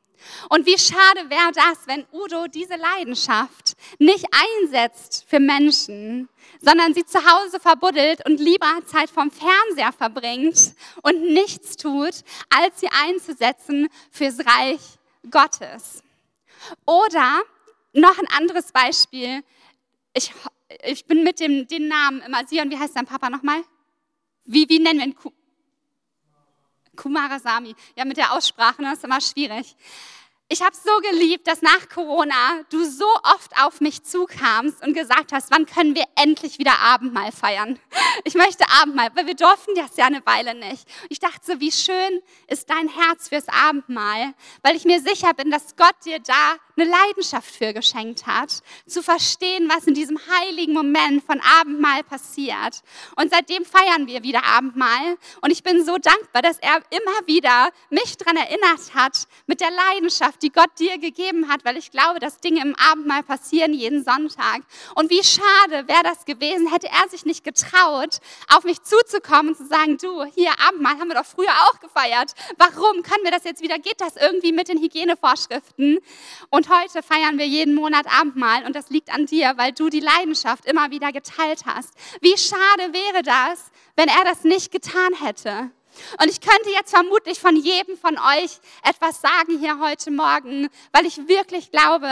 Und 0.49 0.65
wie 0.65 0.77
schade 0.77 1.29
wäre 1.29 1.51
das, 1.53 1.85
wenn 1.85 2.05
Udo 2.13 2.47
diese 2.47 2.75
Leidenschaft 2.75 3.75
nicht 3.99 4.25
einsetzt 4.61 5.25
für 5.27 5.39
Menschen, 5.39 6.29
sondern 6.61 6.93
sie 6.93 7.05
zu 7.05 7.19
Hause 7.19 7.59
verbuddelt 7.59 8.25
und 8.25 8.39
lieber 8.39 8.79
Zeit 8.85 9.09
vom 9.09 9.29
Fernseher 9.29 9.91
verbringt 9.91 10.73
und 11.03 11.21
nichts 11.21 11.75
tut, 11.75 12.23
als 12.49 12.79
sie 12.79 12.89
einzusetzen 13.05 13.89
fürs 14.11 14.39
Reich 14.39 14.81
Gottes. 15.29 16.03
Oder 16.85 17.41
noch 17.93 18.17
ein 18.17 18.27
anderes 18.37 18.71
Beispiel. 18.71 19.43
Ich, 20.13 20.33
ich 20.83 21.05
bin 21.05 21.23
mit 21.23 21.39
dem 21.39 21.67
den 21.67 21.87
Namen 21.87 22.21
immer 22.21 22.45
Sion. 22.47 22.69
Wie 22.69 22.77
heißt 22.77 22.95
dein 22.95 23.05
Papa 23.05 23.29
nochmal? 23.29 23.63
Wie, 24.45 24.67
wie 24.69 24.79
nennen 24.79 24.99
wir 24.99 25.07
ihn? 25.07 25.15
Kumarasami. 26.95 27.75
Ja, 27.95 28.05
mit 28.05 28.17
der 28.17 28.33
Aussprache, 28.33 28.81
das 28.81 28.97
ist 28.97 29.03
immer 29.03 29.21
schwierig. 29.21 29.75
Ich 30.53 30.61
habe 30.61 30.75
so 30.75 30.91
geliebt, 31.09 31.47
dass 31.47 31.61
nach 31.61 31.87
Corona 31.87 32.65
du 32.69 32.83
so 32.83 33.07
oft 33.23 33.57
auf 33.63 33.79
mich 33.79 34.03
zukamst 34.03 34.85
und 34.85 34.93
gesagt 34.93 35.31
hast, 35.31 35.49
wann 35.49 35.65
können 35.65 35.95
wir 35.95 36.03
endlich 36.21 36.59
wieder 36.59 36.77
Abendmahl 36.81 37.31
feiern? 37.31 37.79
Ich 38.25 38.35
möchte 38.35 38.65
Abendmahl, 38.81 39.07
weil 39.15 39.27
wir 39.27 39.35
durften 39.35 39.75
das 39.75 39.95
ja 39.95 40.07
eine 40.07 40.25
Weile 40.25 40.53
nicht. 40.53 40.85
Ich 41.07 41.19
dachte 41.19 41.39
so, 41.41 41.61
wie 41.61 41.71
schön 41.71 42.21
ist 42.47 42.69
dein 42.69 42.89
Herz 42.89 43.29
fürs 43.29 43.47
Abendmahl, 43.47 44.33
weil 44.61 44.75
ich 44.75 44.83
mir 44.83 44.99
sicher 44.99 45.33
bin, 45.33 45.51
dass 45.51 45.77
Gott 45.77 45.95
dir 46.03 46.19
da 46.19 46.57
eine 46.77 46.89
Leidenschaft 46.89 47.55
für 47.55 47.73
geschenkt 47.73 48.25
hat, 48.27 48.61
zu 48.85 49.01
verstehen, 49.03 49.69
was 49.69 49.87
in 49.87 49.93
diesem 49.93 50.19
heiligen 50.27 50.73
Moment 50.73 51.23
von 51.23 51.39
Abendmahl 51.59 52.03
passiert. 52.03 52.81
Und 53.15 53.31
seitdem 53.31 53.65
feiern 53.65 54.07
wir 54.07 54.23
wieder 54.23 54.43
Abendmahl. 54.43 55.17
Und 55.41 55.51
ich 55.51 55.63
bin 55.63 55.85
so 55.85 55.97
dankbar, 55.97 56.41
dass 56.41 56.57
er 56.59 56.77
immer 56.89 57.27
wieder 57.27 57.69
mich 57.89 58.17
daran 58.17 58.37
erinnert 58.37 58.93
hat, 58.93 59.27
mit 59.47 59.61
der 59.61 59.71
Leidenschaft, 59.71 60.40
die 60.41 60.51
Gott 60.51 60.69
dir 60.79 60.97
gegeben 60.97 61.49
hat, 61.49 61.65
weil 61.65 61.77
ich 61.77 61.91
glaube, 61.91 62.19
dass 62.19 62.39
Dinge 62.39 62.61
im 62.61 62.75
Abendmahl 62.75 63.23
passieren 63.23 63.73
jeden 63.73 64.03
Sonntag. 64.03 64.61
Und 64.95 65.09
wie 65.09 65.23
schade 65.23 65.87
wäre 65.87 66.03
das 66.03 66.25
gewesen, 66.25 66.71
hätte 66.71 66.87
er 66.87 67.09
sich 67.09 67.25
nicht 67.25 67.43
getraut, 67.43 68.19
auf 68.53 68.63
mich 68.63 68.81
zuzukommen 68.81 69.49
und 69.49 69.57
zu 69.57 69.65
sagen, 69.65 69.97
du, 69.97 70.23
hier 70.35 70.51
Abendmahl 70.67 70.99
haben 70.99 71.07
wir 71.07 71.15
doch 71.15 71.25
früher 71.25 71.51
auch 71.67 71.79
gefeiert. 71.79 72.33
Warum 72.57 73.03
können 73.03 73.23
wir 73.23 73.31
das 73.31 73.43
jetzt 73.43 73.61
wieder? 73.61 73.79
Geht 73.79 74.01
das 74.01 74.15
irgendwie 74.15 74.51
mit 74.51 74.67
den 74.67 74.79
Hygienevorschriften? 74.79 75.99
Und 76.49 76.69
heute 76.69 77.03
feiern 77.03 77.37
wir 77.37 77.47
jeden 77.47 77.75
Monat 77.75 78.05
Abendmahl 78.07 78.65
und 78.65 78.75
das 78.75 78.89
liegt 78.89 79.13
an 79.13 79.25
dir, 79.25 79.53
weil 79.57 79.71
du 79.71 79.89
die 79.89 79.99
Leidenschaft 79.99 80.65
immer 80.65 80.91
wieder 80.91 81.11
geteilt 81.11 81.65
hast. 81.65 81.93
Wie 82.21 82.37
schade 82.37 82.93
wäre 82.93 83.23
das, 83.23 83.71
wenn 83.95 84.07
er 84.07 84.23
das 84.23 84.43
nicht 84.43 84.71
getan 84.71 85.13
hätte? 85.21 85.71
Und 86.21 86.29
ich 86.29 86.41
könnte 86.41 86.69
jetzt 86.71 86.91
vermutlich 86.91 87.39
von 87.39 87.55
jedem 87.55 87.97
von 87.97 88.17
euch 88.17 88.59
etwas 88.83 89.21
sagen 89.21 89.59
hier 89.59 89.79
heute 89.79 90.11
Morgen, 90.11 90.69
weil 90.91 91.05
ich 91.05 91.27
wirklich 91.27 91.71
glaube, 91.71 92.09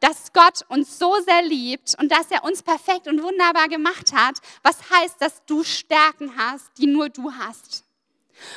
dass 0.00 0.32
Gott 0.32 0.64
uns 0.68 0.98
so 0.98 1.14
sehr 1.20 1.42
liebt 1.42 1.96
und 2.00 2.10
dass 2.10 2.30
er 2.30 2.44
uns 2.44 2.62
perfekt 2.62 3.06
und 3.06 3.22
wunderbar 3.22 3.68
gemacht 3.68 4.12
hat, 4.12 4.38
was 4.62 4.78
heißt, 4.90 5.20
dass 5.20 5.44
du 5.46 5.64
Stärken 5.64 6.36
hast, 6.36 6.70
die 6.78 6.86
nur 6.86 7.08
du 7.08 7.32
hast. 7.32 7.84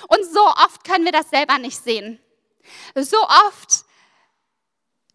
Und 0.08 0.25
so 0.25 0.42
oft 0.42 0.84
können 0.84 1.06
wir 1.06 1.12
das 1.12 1.30
selber 1.30 1.58
nicht 1.58 1.82
sehen. 1.82 2.20
So 2.96 3.18
oft 3.22 3.86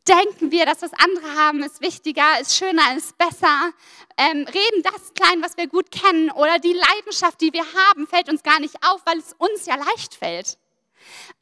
denken 0.09 0.51
wir, 0.51 0.65
dass 0.67 0.79
das 0.79 0.93
andere 0.95 1.35
haben 1.37 1.63
ist 1.63 1.81
wichtiger, 1.81 2.41
ist 2.41 2.57
schöner, 2.57 2.97
ist 2.97 3.17
besser, 3.19 3.73
ähm, 4.17 4.47
reden 4.47 4.83
das 4.83 5.13
klein, 5.15 5.43
was 5.43 5.57
wir 5.57 5.67
gut 5.67 5.91
kennen 5.91 6.31
oder 6.31 6.59
die 6.59 6.73
Leidenschaft, 6.73 7.41
die 7.41 7.53
wir 7.53 7.65
haben, 7.75 8.07
fällt 8.07 8.29
uns 8.29 8.43
gar 8.43 8.59
nicht 8.61 8.77
auf, 8.83 9.01
weil 9.05 9.19
es 9.19 9.35
uns 9.39 9.67
ja 9.67 9.77
leicht 9.77 10.15
fällt. 10.15 10.59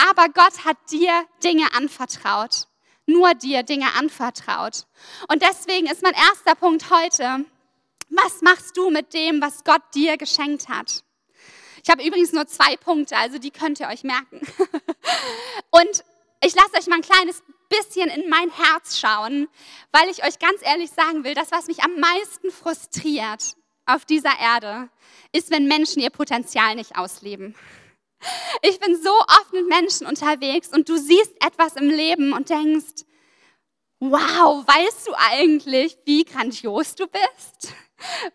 Aber 0.08 0.28
Gott 0.28 0.64
hat 0.64 0.76
dir 0.90 1.24
Dinge 1.42 1.66
anvertraut, 1.74 2.66
nur 3.06 3.34
dir 3.34 3.62
Dinge 3.62 3.94
anvertraut. 3.94 4.86
Und 5.28 5.42
deswegen 5.42 5.86
ist 5.86 6.02
mein 6.02 6.14
erster 6.14 6.54
Punkt 6.54 6.90
heute, 6.90 7.44
was 8.10 8.42
machst 8.42 8.76
du 8.76 8.90
mit 8.90 9.14
dem, 9.14 9.40
was 9.40 9.64
Gott 9.64 9.82
dir 9.94 10.16
geschenkt 10.16 10.68
hat? 10.68 11.02
Ich 11.82 11.90
habe 11.90 12.04
übrigens 12.04 12.32
nur 12.32 12.46
zwei 12.46 12.76
Punkte, 12.76 13.16
also 13.16 13.38
die 13.38 13.50
könnt 13.50 13.80
ihr 13.80 13.88
euch 13.88 14.02
merken. 14.02 14.40
Und 15.70 16.04
ich 16.42 16.54
lasse 16.54 16.74
euch 16.78 16.86
mal 16.88 16.96
ein 16.96 17.02
kleines 17.02 17.42
bisschen 17.68 18.08
in 18.08 18.28
mein 18.28 18.50
Herz 18.50 18.98
schauen, 18.98 19.48
weil 19.92 20.08
ich 20.08 20.24
euch 20.24 20.38
ganz 20.38 20.60
ehrlich 20.62 20.90
sagen 20.90 21.24
will, 21.24 21.34
das, 21.34 21.50
was 21.50 21.66
mich 21.66 21.82
am 21.82 21.98
meisten 21.98 22.50
frustriert 22.50 23.56
auf 23.86 24.04
dieser 24.04 24.38
Erde, 24.38 24.88
ist, 25.32 25.50
wenn 25.50 25.66
Menschen 25.66 26.02
ihr 26.02 26.10
Potenzial 26.10 26.74
nicht 26.74 26.96
ausleben. 26.96 27.54
Ich 28.62 28.80
bin 28.80 29.00
so 29.00 29.10
oft 29.10 29.52
mit 29.52 29.68
Menschen 29.68 30.06
unterwegs 30.06 30.68
und 30.68 30.88
du 30.88 30.96
siehst 30.96 31.32
etwas 31.44 31.76
im 31.76 31.88
Leben 31.88 32.32
und 32.32 32.50
denkst, 32.50 33.04
wow, 34.00 34.66
weißt 34.66 35.06
du 35.06 35.12
eigentlich, 35.14 35.96
wie 36.04 36.24
grandios 36.24 36.94
du 36.94 37.06
bist? 37.06 37.74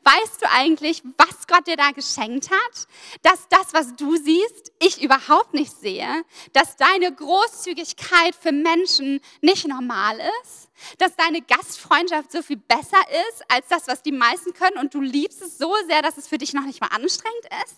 Weißt 0.03 0.41
du 0.41 0.49
eigentlich, 0.49 1.03
was 1.17 1.47
Gott 1.47 1.67
dir 1.67 1.77
da 1.77 1.91
geschenkt 1.91 2.49
hat? 2.49 2.87
Dass 3.21 3.47
das, 3.49 3.73
was 3.73 3.95
du 3.95 4.15
siehst, 4.15 4.71
ich 4.79 5.03
überhaupt 5.03 5.53
nicht 5.53 5.71
sehe? 5.71 6.23
Dass 6.53 6.77
deine 6.77 7.13
Großzügigkeit 7.13 8.35
für 8.35 8.51
Menschen 8.51 9.21
nicht 9.41 9.67
normal 9.67 10.19
ist? 10.43 10.69
Dass 10.97 11.15
deine 11.15 11.41
Gastfreundschaft 11.41 12.31
so 12.31 12.41
viel 12.41 12.57
besser 12.57 13.01
ist 13.29 13.43
als 13.49 13.67
das, 13.67 13.87
was 13.87 14.01
die 14.01 14.11
meisten 14.11 14.53
können 14.53 14.77
und 14.79 14.93
du 14.95 15.01
liebst 15.01 15.41
es 15.43 15.59
so 15.59 15.73
sehr, 15.87 16.01
dass 16.01 16.17
es 16.17 16.27
für 16.27 16.39
dich 16.39 16.53
noch 16.53 16.65
nicht 16.65 16.81
mal 16.81 16.87
anstrengend 16.87 17.45
ist? 17.65 17.75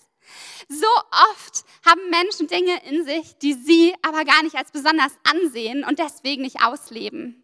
So 0.69 0.87
oft 1.31 1.65
haben 1.85 2.09
Menschen 2.09 2.47
Dinge 2.47 2.81
in 2.85 3.03
sich, 3.03 3.37
die 3.39 3.53
sie 3.53 3.93
aber 4.01 4.23
gar 4.23 4.41
nicht 4.43 4.55
als 4.55 4.71
besonders 4.71 5.11
ansehen 5.23 5.83
und 5.83 5.99
deswegen 5.99 6.43
nicht 6.43 6.63
ausleben. 6.63 7.42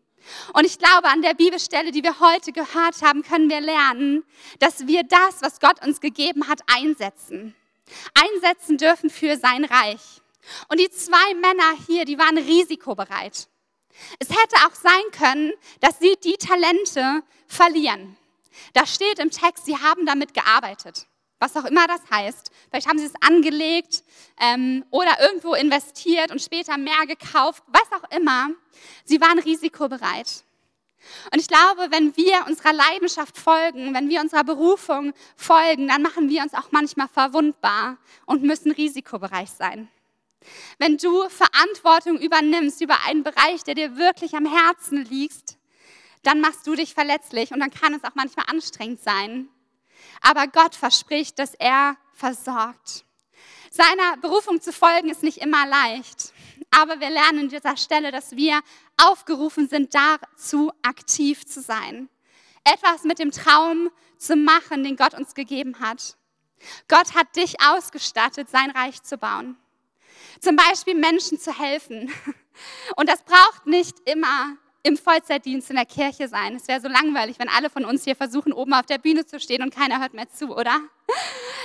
Und 0.53 0.65
ich 0.65 0.77
glaube, 0.77 1.07
an 1.07 1.21
der 1.21 1.33
Bibelstelle, 1.33 1.91
die 1.91 2.03
wir 2.03 2.19
heute 2.19 2.51
gehört 2.51 3.01
haben, 3.01 3.23
können 3.23 3.49
wir 3.49 3.61
lernen, 3.61 4.23
dass 4.59 4.87
wir 4.87 5.03
das, 5.03 5.41
was 5.41 5.59
Gott 5.59 5.85
uns 5.85 6.01
gegeben 6.01 6.47
hat, 6.47 6.61
einsetzen. 6.67 7.55
Einsetzen 8.13 8.77
dürfen 8.77 9.09
für 9.09 9.37
sein 9.37 9.65
Reich. 9.65 10.21
Und 10.67 10.79
die 10.79 10.89
zwei 10.89 11.33
Männer 11.35 11.73
hier, 11.87 12.05
die 12.05 12.17
waren 12.17 12.37
risikobereit. 12.37 13.47
Es 14.19 14.29
hätte 14.29 14.55
auch 14.67 14.75
sein 14.75 15.11
können, 15.11 15.51
dass 15.81 15.99
sie 15.99 16.15
die 16.23 16.37
Talente 16.37 17.23
verlieren. 17.47 18.17
Da 18.73 18.85
steht 18.85 19.19
im 19.19 19.31
Text, 19.31 19.65
sie 19.65 19.77
haben 19.77 20.05
damit 20.05 20.33
gearbeitet 20.33 21.08
was 21.39 21.55
auch 21.55 21.65
immer 21.65 21.87
das 21.87 22.01
heißt. 22.11 22.51
Vielleicht 22.69 22.87
haben 22.87 22.99
sie 22.99 23.05
es 23.05 23.13
angelegt 23.21 24.03
ähm, 24.39 24.85
oder 24.91 25.19
irgendwo 25.21 25.53
investiert 25.53 26.31
und 26.31 26.41
später 26.41 26.77
mehr 26.77 27.05
gekauft, 27.07 27.63
was 27.67 27.91
auch 27.91 28.09
immer. 28.15 28.49
Sie 29.05 29.19
waren 29.21 29.39
risikobereit. 29.39 30.43
Und 31.31 31.39
ich 31.39 31.47
glaube, 31.47 31.87
wenn 31.91 32.15
wir 32.17 32.45
unserer 32.47 32.73
Leidenschaft 32.73 33.37
folgen, 33.37 33.93
wenn 33.93 34.09
wir 34.09 34.21
unserer 34.21 34.43
Berufung 34.43 35.13
folgen, 35.35 35.87
dann 35.87 36.01
machen 36.01 36.29
wir 36.29 36.41
uns 36.41 36.53
auch 36.53 36.71
manchmal 36.71 37.07
verwundbar 37.07 37.97
und 38.25 38.43
müssen 38.43 38.71
risikobereich 38.71 39.49
sein. 39.49 39.87
Wenn 40.77 40.97
du 40.97 41.27
Verantwortung 41.29 42.17
übernimmst 42.19 42.81
über 42.81 42.97
einen 43.05 43.23
Bereich, 43.23 43.63
der 43.63 43.75
dir 43.75 43.97
wirklich 43.97 44.35
am 44.35 44.45
Herzen 44.45 45.03
liegt, 45.05 45.57
dann 46.23 46.41
machst 46.41 46.67
du 46.67 46.75
dich 46.75 46.93
verletzlich 46.93 47.51
und 47.51 47.59
dann 47.59 47.71
kann 47.71 47.93
es 47.93 48.03
auch 48.03 48.15
manchmal 48.15 48.45
anstrengend 48.49 49.01
sein. 49.01 49.49
Aber 50.21 50.47
Gott 50.47 50.75
verspricht, 50.75 51.39
dass 51.39 51.53
er 51.55 51.97
versorgt. 52.13 53.05
Seiner 53.71 54.17
Berufung 54.17 54.61
zu 54.61 54.73
folgen 54.73 55.09
ist 55.09 55.23
nicht 55.23 55.37
immer 55.37 55.65
leicht. 55.65 56.33
Aber 56.71 56.99
wir 56.99 57.09
lernen 57.09 57.39
an 57.39 57.49
dieser 57.49 57.77
Stelle, 57.77 58.11
dass 58.11 58.35
wir 58.35 58.61
aufgerufen 58.97 59.67
sind, 59.67 59.95
dazu 59.95 60.71
aktiv 60.81 61.45
zu 61.45 61.61
sein. 61.61 62.09
Etwas 62.63 63.03
mit 63.03 63.19
dem 63.19 63.31
Traum 63.31 63.89
zu 64.17 64.35
machen, 64.35 64.83
den 64.83 64.95
Gott 64.95 65.13
uns 65.13 65.33
gegeben 65.33 65.79
hat. 65.79 66.17
Gott 66.87 67.15
hat 67.15 67.35
dich 67.35 67.61
ausgestattet, 67.61 68.49
sein 68.49 68.71
Reich 68.71 69.01
zu 69.03 69.17
bauen. 69.17 69.57
Zum 70.41 70.55
Beispiel 70.55 70.95
Menschen 70.95 71.39
zu 71.39 71.57
helfen. 71.57 72.11
Und 72.95 73.07
das 73.09 73.23
braucht 73.23 73.65
nicht 73.65 73.97
immer 74.05 74.57
im 74.83 74.97
Vollzeitdienst 74.97 75.69
in 75.69 75.75
der 75.75 75.85
Kirche 75.85 76.27
sein. 76.27 76.55
Es 76.55 76.67
wäre 76.67 76.81
so 76.81 76.87
langweilig, 76.87 77.37
wenn 77.39 77.49
alle 77.49 77.69
von 77.69 77.85
uns 77.85 78.03
hier 78.03 78.15
versuchen, 78.15 78.53
oben 78.53 78.73
auf 78.73 78.85
der 78.85 78.97
Bühne 78.97 79.25
zu 79.25 79.39
stehen 79.39 79.61
und 79.61 79.73
keiner 79.73 79.99
hört 79.99 80.13
mehr 80.13 80.29
zu, 80.29 80.55
oder? 80.55 80.79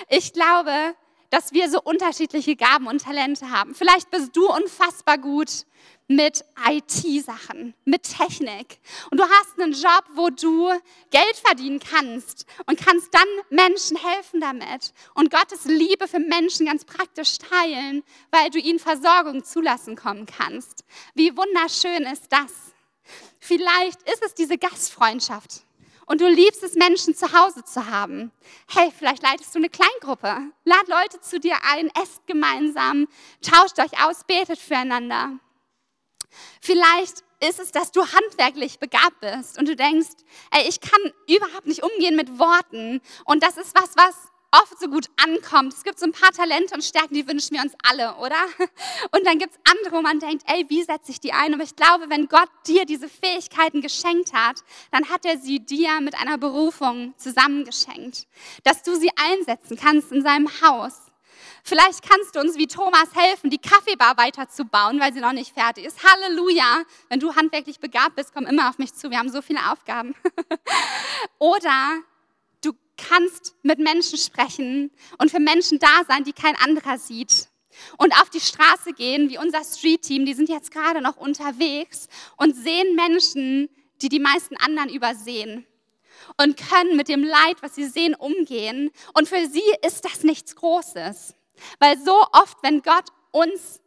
Ich 0.08 0.32
glaube, 0.32 0.94
dass 1.30 1.52
wir 1.52 1.68
so 1.68 1.80
unterschiedliche 1.82 2.54
Gaben 2.54 2.86
und 2.86 3.02
Talente 3.02 3.50
haben. 3.50 3.74
Vielleicht 3.74 4.10
bist 4.10 4.36
du 4.36 4.48
unfassbar 4.48 5.18
gut 5.18 5.64
mit 6.06 6.44
IT-Sachen, 6.68 7.74
mit 7.84 8.02
Technik. 8.02 8.78
Und 9.10 9.18
du 9.18 9.24
hast 9.24 9.58
einen 9.58 9.72
Job, 9.72 10.04
wo 10.14 10.28
du 10.28 10.68
Geld 11.10 11.36
verdienen 11.42 11.80
kannst 11.80 12.46
und 12.66 12.78
kannst 12.78 13.12
dann 13.12 13.26
Menschen 13.50 13.96
helfen 13.96 14.40
damit 14.40 14.92
und 15.14 15.30
Gottes 15.30 15.64
Liebe 15.64 16.06
für 16.06 16.20
Menschen 16.20 16.66
ganz 16.66 16.84
praktisch 16.84 17.38
teilen, 17.38 18.02
weil 18.30 18.50
du 18.50 18.58
ihnen 18.58 18.78
Versorgung 18.78 19.44
zulassen 19.44 19.96
kommen 19.96 20.26
kannst. 20.26 20.84
Wie 21.14 21.36
wunderschön 21.36 22.04
ist 22.04 22.30
das? 22.30 22.73
Vielleicht 23.38 24.02
ist 24.08 24.22
es 24.24 24.34
diese 24.34 24.58
Gastfreundschaft 24.58 25.64
Und 26.06 26.20
du 26.20 26.28
liebst 26.28 26.62
es, 26.62 26.74
Menschen 26.74 27.14
zu 27.14 27.32
Hause 27.32 27.64
zu 27.64 27.86
haben. 27.86 28.30
Hey, 28.68 28.92
vielleicht 28.96 29.22
leitest 29.22 29.54
du 29.54 29.58
eine 29.58 29.70
Kleingruppe. 29.70 30.36
Lad 30.64 30.88
Leute 30.88 31.20
zu 31.20 31.40
dir 31.40 31.56
ein, 31.70 31.90
esst 32.02 32.26
gemeinsam, 32.26 33.06
tauscht 33.42 33.78
euch 33.78 34.04
aus, 34.04 34.24
betet 34.24 34.58
füreinander. 34.58 35.38
Vielleicht 36.60 37.24
ist 37.40 37.60
es, 37.60 37.72
dass 37.72 37.92
du 37.92 38.00
handwerklich 38.06 38.78
begabt 38.78 39.20
bist 39.20 39.58
und 39.58 39.68
du 39.68 39.76
denkst, 39.76 40.08
ey, 40.50 40.68
ich 40.68 40.80
kann 40.80 41.00
überhaupt 41.28 41.66
nicht 41.66 41.82
umgehen 41.82 42.16
mit 42.16 42.38
Worten. 42.38 43.00
Und 43.24 43.42
das 43.42 43.56
ist 43.56 43.74
was, 43.74 43.96
was 43.96 44.14
oft 44.62 44.78
so 44.78 44.88
gut 44.88 45.06
ankommt. 45.16 45.72
Es 45.72 45.84
gibt 45.84 45.98
so 45.98 46.06
ein 46.06 46.12
paar 46.12 46.30
Talente 46.30 46.74
und 46.74 46.84
Stärken, 46.84 47.14
die 47.14 47.26
wünschen 47.26 47.54
wir 47.56 47.62
uns 47.62 47.74
alle, 47.82 48.14
oder? 48.16 48.36
Und 49.12 49.26
dann 49.26 49.38
gibt 49.38 49.54
es 49.54 49.60
andere, 49.70 49.96
wo 49.96 50.02
man 50.02 50.18
denkt, 50.18 50.44
ey, 50.46 50.64
wie 50.68 50.82
setze 50.82 51.10
ich 51.10 51.20
die 51.20 51.32
ein? 51.32 51.54
Aber 51.54 51.62
ich 51.62 51.76
glaube, 51.76 52.08
wenn 52.08 52.28
Gott 52.28 52.48
dir 52.66 52.84
diese 52.84 53.08
Fähigkeiten 53.08 53.80
geschenkt 53.80 54.32
hat, 54.32 54.56
dann 54.90 55.08
hat 55.08 55.24
er 55.24 55.38
sie 55.38 55.60
dir 55.60 56.00
mit 56.00 56.14
einer 56.14 56.38
Berufung 56.38 57.14
zusammengeschenkt, 57.16 58.26
dass 58.62 58.82
du 58.82 58.94
sie 58.96 59.10
einsetzen 59.16 59.76
kannst 59.76 60.12
in 60.12 60.22
seinem 60.22 60.48
Haus. 60.62 60.94
Vielleicht 61.66 62.02
kannst 62.08 62.36
du 62.36 62.40
uns 62.40 62.56
wie 62.58 62.66
Thomas 62.66 63.08
helfen, 63.14 63.48
die 63.48 63.58
Kaffeebar 63.58 64.16
weiterzubauen, 64.18 65.00
weil 65.00 65.14
sie 65.14 65.20
noch 65.20 65.32
nicht 65.32 65.54
fertig 65.54 65.86
ist. 65.86 66.04
Halleluja! 66.04 66.82
Wenn 67.08 67.20
du 67.20 67.34
handwerklich 67.34 67.80
begabt 67.80 68.16
bist, 68.16 68.34
komm 68.34 68.46
immer 68.46 68.68
auf 68.68 68.78
mich 68.78 68.94
zu. 68.94 69.10
Wir 69.10 69.18
haben 69.18 69.30
so 69.30 69.40
viele 69.40 69.70
Aufgaben. 69.70 70.14
Oder 71.38 72.02
kannst 72.96 73.54
mit 73.62 73.78
Menschen 73.78 74.18
sprechen 74.18 74.90
und 75.18 75.30
für 75.30 75.40
Menschen 75.40 75.78
da 75.78 76.04
sein, 76.08 76.24
die 76.24 76.32
kein 76.32 76.56
anderer 76.56 76.98
sieht. 76.98 77.48
Und 77.98 78.12
auf 78.20 78.30
die 78.30 78.40
Straße 78.40 78.92
gehen, 78.92 79.30
wie 79.30 79.38
unser 79.38 79.64
Street-Team, 79.64 80.26
die 80.26 80.34
sind 80.34 80.48
jetzt 80.48 80.70
gerade 80.70 81.00
noch 81.00 81.16
unterwegs 81.16 82.08
und 82.36 82.54
sehen 82.54 82.94
Menschen, 82.94 83.68
die 84.00 84.08
die 84.08 84.20
meisten 84.20 84.56
anderen 84.56 84.90
übersehen 84.90 85.66
und 86.36 86.56
können 86.56 86.96
mit 86.96 87.08
dem 87.08 87.22
Leid, 87.22 87.56
was 87.60 87.74
sie 87.74 87.86
sehen, 87.86 88.14
umgehen. 88.14 88.90
Und 89.12 89.28
für 89.28 89.46
sie 89.46 89.62
ist 89.86 90.04
das 90.04 90.22
nichts 90.22 90.56
Großes. 90.56 91.34
Weil 91.78 91.98
so 91.98 92.24
oft, 92.32 92.58
wenn 92.62 92.82
Gott 92.82 93.06
uns 93.30 93.80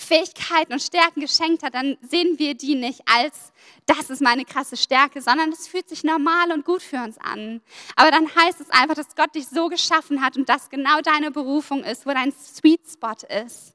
Fähigkeiten 0.00 0.72
und 0.72 0.82
Stärken 0.82 1.20
geschenkt 1.20 1.62
hat, 1.62 1.74
dann 1.74 1.96
sehen 2.02 2.38
wir 2.38 2.54
die 2.54 2.74
nicht 2.74 3.02
als, 3.06 3.52
das 3.86 4.10
ist 4.10 4.20
meine 4.20 4.44
krasse 4.44 4.76
Stärke, 4.76 5.22
sondern 5.22 5.50
es 5.50 5.68
fühlt 5.68 5.88
sich 5.88 6.04
normal 6.04 6.52
und 6.52 6.64
gut 6.64 6.82
für 6.82 7.02
uns 7.02 7.18
an. 7.18 7.60
Aber 7.96 8.10
dann 8.10 8.34
heißt 8.34 8.60
es 8.60 8.70
einfach, 8.70 8.94
dass 8.94 9.14
Gott 9.14 9.34
dich 9.34 9.46
so 9.48 9.68
geschaffen 9.68 10.22
hat 10.22 10.36
und 10.36 10.48
das 10.48 10.70
genau 10.70 11.00
deine 11.00 11.30
Berufung 11.30 11.84
ist, 11.84 12.06
wo 12.06 12.10
dein 12.10 12.32
Sweet 12.32 12.80
Spot 12.90 13.26
ist. 13.44 13.74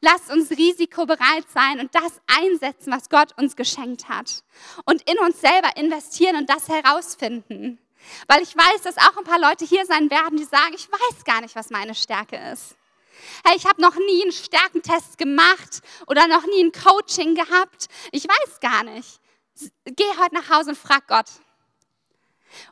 Lass 0.00 0.30
uns 0.30 0.50
risikobereit 0.50 1.46
sein 1.52 1.80
und 1.80 1.94
das 1.94 2.20
einsetzen, 2.26 2.92
was 2.92 3.08
Gott 3.08 3.36
uns 3.38 3.56
geschenkt 3.56 4.08
hat. 4.08 4.44
Und 4.84 5.02
in 5.10 5.18
uns 5.18 5.40
selber 5.40 5.76
investieren 5.76 6.36
und 6.36 6.50
das 6.50 6.68
herausfinden. 6.68 7.78
Weil 8.28 8.42
ich 8.42 8.56
weiß, 8.56 8.82
dass 8.82 8.98
auch 8.98 9.16
ein 9.16 9.24
paar 9.24 9.40
Leute 9.40 9.64
hier 9.64 9.84
sein 9.84 10.10
werden, 10.10 10.38
die 10.38 10.44
sagen, 10.44 10.74
ich 10.74 10.88
weiß 10.90 11.24
gar 11.24 11.40
nicht, 11.40 11.56
was 11.56 11.70
meine 11.70 11.94
Stärke 11.94 12.36
ist. 12.52 12.76
Hey, 13.44 13.56
ich 13.56 13.66
habe 13.66 13.80
noch 13.80 13.94
nie 13.94 14.22
einen 14.22 14.32
Stärkentest 14.32 15.18
gemacht 15.18 15.80
oder 16.06 16.26
noch 16.26 16.46
nie 16.46 16.64
ein 16.64 16.72
Coaching 16.72 17.34
gehabt. 17.34 17.86
Ich 18.12 18.24
weiß 18.24 18.60
gar 18.60 18.84
nicht. 18.84 19.20
Geh 19.84 20.04
heute 20.20 20.34
nach 20.34 20.50
Hause 20.50 20.70
und 20.70 20.78
frag 20.78 21.06
Gott. 21.06 21.26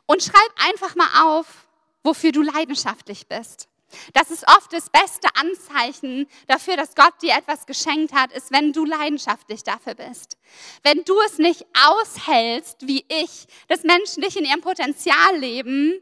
Und 0.05 0.23
schreib 0.23 0.51
einfach 0.57 0.95
mal 0.95 1.23
auf, 1.23 1.67
wofür 2.03 2.31
du 2.31 2.41
leidenschaftlich 2.41 3.27
bist. 3.27 3.67
Das 4.13 4.31
ist 4.31 4.47
oft 4.47 4.73
das 4.73 4.89
beste 4.89 5.27
Anzeichen 5.35 6.27
dafür, 6.47 6.75
dass 6.75 6.95
Gott 6.95 7.13
dir 7.21 7.33
etwas 7.33 7.65
geschenkt 7.65 8.13
hat, 8.13 8.31
ist, 8.33 8.51
wenn 8.51 8.73
du 8.73 8.85
leidenschaftlich 8.85 9.63
dafür 9.63 9.95
bist. 9.95 10.37
Wenn 10.83 11.03
du 11.03 11.19
es 11.21 11.37
nicht 11.37 11.65
aushältst, 11.85 12.87
wie 12.87 13.05
ich, 13.07 13.47
dass 13.67 13.83
Menschen 13.83 14.21
nicht 14.21 14.35
in 14.35 14.45
ihrem 14.45 14.61
Potenzial 14.61 15.37
leben, 15.37 15.93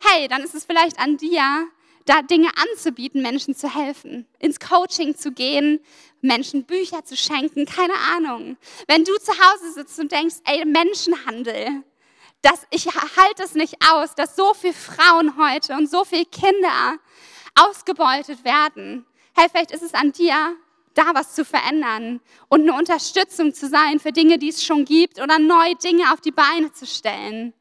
hey, 0.00 0.28
dann 0.28 0.42
ist 0.42 0.54
es 0.54 0.64
vielleicht 0.64 0.98
an 0.98 1.16
dir, 1.16 1.68
da 2.04 2.22
Dinge 2.22 2.48
anzubieten, 2.56 3.22
Menschen 3.22 3.54
zu 3.54 3.72
helfen, 3.72 4.26
ins 4.38 4.58
Coaching 4.60 5.16
zu 5.16 5.32
gehen, 5.32 5.80
Menschen 6.20 6.64
Bücher 6.64 7.04
zu 7.04 7.16
schenken, 7.16 7.66
keine 7.66 7.94
Ahnung. 8.14 8.56
Wenn 8.86 9.04
du 9.04 9.16
zu 9.18 9.32
Hause 9.32 9.72
sitzt 9.72 9.98
und 9.98 10.12
denkst, 10.12 10.36
ey, 10.44 10.64
Menschenhandel, 10.64 11.82
dass 12.42 12.66
ich 12.70 12.86
halte 12.86 13.44
es 13.44 13.54
nicht 13.54 13.76
aus, 13.88 14.14
dass 14.14 14.36
so 14.36 14.52
viele 14.54 14.74
Frauen 14.74 15.36
heute 15.36 15.74
und 15.74 15.88
so 15.88 16.04
viele 16.04 16.26
Kinder 16.26 16.98
ausgebeutet 17.54 18.44
werden. 18.44 19.06
Hey, 19.34 19.46
vielleicht 19.50 19.70
ist 19.70 19.82
es 19.82 19.94
an 19.94 20.12
dir, 20.12 20.56
da 20.94 21.14
was 21.14 21.34
zu 21.34 21.44
verändern 21.44 22.20
und 22.48 22.62
eine 22.62 22.74
Unterstützung 22.74 23.54
zu 23.54 23.68
sein 23.68 23.98
für 23.98 24.12
Dinge, 24.12 24.38
die 24.38 24.48
es 24.48 24.64
schon 24.64 24.84
gibt 24.84 25.20
oder 25.20 25.38
neu 25.38 25.74
Dinge 25.82 26.12
auf 26.12 26.20
die 26.20 26.32
Beine 26.32 26.72
zu 26.72 26.86
stellen. 26.86 27.54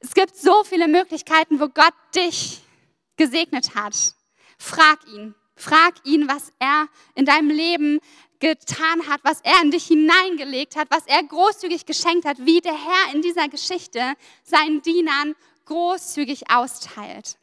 Es 0.00 0.12
gibt 0.12 0.36
so 0.36 0.62
viele 0.64 0.88
Möglichkeiten, 0.88 1.60
wo 1.60 1.68
Gott 1.68 1.94
dich 2.14 2.60
gesegnet 3.16 3.74
hat. 3.74 4.14
Frag 4.58 5.06
ihn. 5.08 5.34
Frag 5.56 5.94
ihn, 6.04 6.28
was 6.28 6.52
er 6.58 6.88
in 7.14 7.24
deinem 7.24 7.48
Leben 7.48 8.00
getan 8.40 9.08
hat, 9.08 9.20
was 9.22 9.40
er 9.40 9.62
in 9.62 9.70
dich 9.70 9.86
hineingelegt 9.86 10.76
hat, 10.76 10.88
was 10.90 11.06
er 11.06 11.22
großzügig 11.22 11.86
geschenkt 11.86 12.26
hat, 12.26 12.44
wie 12.44 12.60
der 12.60 12.74
Herr 12.74 13.14
in 13.14 13.22
dieser 13.22 13.48
Geschichte 13.48 14.14
seinen 14.42 14.82
Dienern 14.82 15.34
großzügig 15.64 16.50
austeilt. 16.50 17.38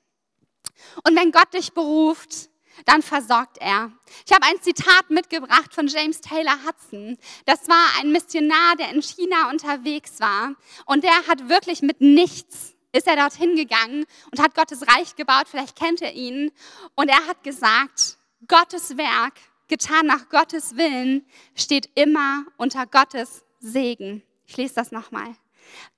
Und 1.04 1.16
wenn 1.16 1.32
Gott 1.32 1.54
dich 1.54 1.74
beruft, 1.74 2.50
dann 2.86 3.02
versorgt 3.02 3.58
er. 3.60 3.92
Ich 4.26 4.34
habe 4.34 4.46
ein 4.46 4.62
Zitat 4.62 5.10
mitgebracht 5.10 5.74
von 5.74 5.88
James 5.88 6.22
Taylor 6.22 6.58
Hudson. 6.66 7.18
Das 7.46 7.68
war 7.68 8.00
ein 8.00 8.12
Missionar, 8.12 8.76
der 8.78 8.90
in 8.90 9.02
China 9.02 9.50
unterwegs 9.50 10.20
war 10.20 10.56
und 10.86 11.04
der 11.04 11.28
hat 11.28 11.50
wirklich 11.50 11.82
mit 11.82 12.02
nichts 12.02 12.73
ist 12.94 13.08
er 13.08 13.18
dorthin 13.18 13.56
gegangen 13.56 14.06
und 14.32 14.40
hat 14.40 14.56
Gottes 14.56 14.88
Reich 14.88 15.16
gebaut. 15.16 15.48
Vielleicht 15.50 15.76
kennt 15.76 16.02
ihr 16.02 16.14
ihn. 16.14 16.52
Und 16.96 17.10
er 17.10 17.28
hat 17.28 17.44
gesagt, 17.44 18.18
Gottes 18.48 18.98
Werk, 18.98 19.34
getan 19.68 20.06
nach 20.06 20.30
Gottes 20.30 20.78
Willen, 20.78 21.26
steht 21.56 21.90
immer 21.96 22.46
unter 22.58 22.86
Gottes 22.86 23.44
Segen. 23.60 24.24
Ich 24.46 24.58
lese 24.58 24.76
das 24.76 24.92
nochmal. 24.92 25.36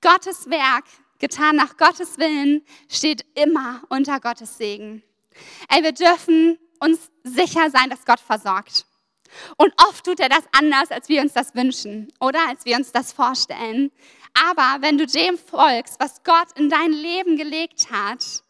Gottes 0.00 0.48
Werk, 0.48 0.84
getan 1.18 1.56
nach 1.56 1.76
Gottes 1.76 2.18
Willen, 2.18 2.64
steht 2.88 3.24
immer 3.34 3.82
unter 3.88 4.18
Gottes 4.20 4.56
Segen. 4.56 5.02
Ey, 5.68 5.82
wir 5.82 5.92
dürfen 5.92 6.58
uns 6.80 7.10
sicher 7.24 7.70
sein, 7.70 7.90
dass 7.90 8.04
Gott 8.04 8.20
versorgt. 8.20 8.86
Und 9.56 9.72
oft 9.88 10.04
tut 10.04 10.20
er 10.20 10.28
das 10.28 10.44
anders, 10.52 10.90
als 10.90 11.08
wir 11.08 11.20
uns 11.20 11.32
das 11.32 11.54
wünschen 11.54 12.12
oder 12.20 12.48
als 12.48 12.64
wir 12.64 12.76
uns 12.76 12.92
das 12.92 13.12
vorstellen. 13.12 13.90
Aber 14.44 14.78
wenn 14.80 14.98
du 14.98 15.06
dem 15.06 15.38
folgst, 15.38 15.98
was 15.98 16.22
Gott 16.22 16.48
in 16.56 16.68
dein 16.68 16.92
Leben 16.92 17.36
gelegt 17.36 17.90
hat, 17.90 18.42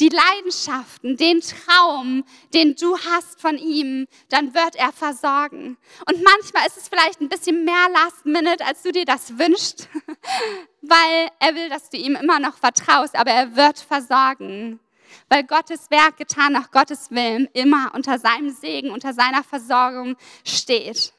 die 0.00 0.08
Leidenschaften, 0.08 1.16
den 1.16 1.40
Traum, 1.40 2.24
den 2.54 2.74
du 2.74 2.96
hast 2.98 3.40
von 3.40 3.58
ihm, 3.58 4.06
dann 4.30 4.54
wird 4.54 4.76
er 4.76 4.92
versorgen. 4.92 5.76
Und 6.08 6.22
manchmal 6.22 6.66
ist 6.66 6.78
es 6.78 6.88
vielleicht 6.88 7.20
ein 7.20 7.28
bisschen 7.28 7.64
mehr 7.64 7.88
Last 7.92 8.24
Minute, 8.24 8.64
als 8.64 8.82
du 8.82 8.92
dir 8.92 9.04
das 9.04 9.38
wünschst, 9.38 9.88
weil 10.82 11.28
er 11.38 11.54
will, 11.54 11.68
dass 11.68 11.90
du 11.90 11.98
ihm 11.98 12.16
immer 12.16 12.40
noch 12.40 12.56
vertraust, 12.56 13.14
aber 13.14 13.30
er 13.30 13.56
wird 13.56 13.78
versorgen. 13.78 14.80
Weil 15.28 15.44
Gottes 15.44 15.90
Werk 15.90 16.16
getan 16.16 16.52
nach 16.52 16.70
Gottes 16.70 17.10
Willen 17.10 17.48
immer 17.52 17.92
unter 17.94 18.18
seinem 18.18 18.50
Segen, 18.50 18.90
unter 18.90 19.12
seiner 19.12 19.44
Versorgung 19.44 20.16
steht. 20.44 21.12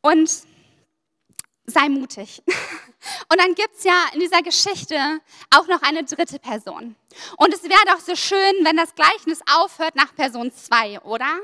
Und 0.00 0.30
sei 1.66 1.88
mutig. 1.88 2.42
Und 3.28 3.40
dann 3.40 3.54
gibt 3.54 3.76
es 3.76 3.84
ja 3.84 4.06
in 4.12 4.20
dieser 4.20 4.42
Geschichte 4.42 5.20
auch 5.50 5.66
noch 5.68 5.82
eine 5.82 6.04
dritte 6.04 6.38
Person. 6.38 6.96
Und 7.36 7.54
es 7.54 7.62
wäre 7.64 7.84
doch 7.86 8.00
so 8.00 8.16
schön, 8.16 8.64
wenn 8.64 8.76
das 8.76 8.94
Gleichnis 8.94 9.40
aufhört 9.52 9.96
nach 9.96 10.14
Person 10.14 10.52
2, 10.52 11.00
oder? 11.02 11.38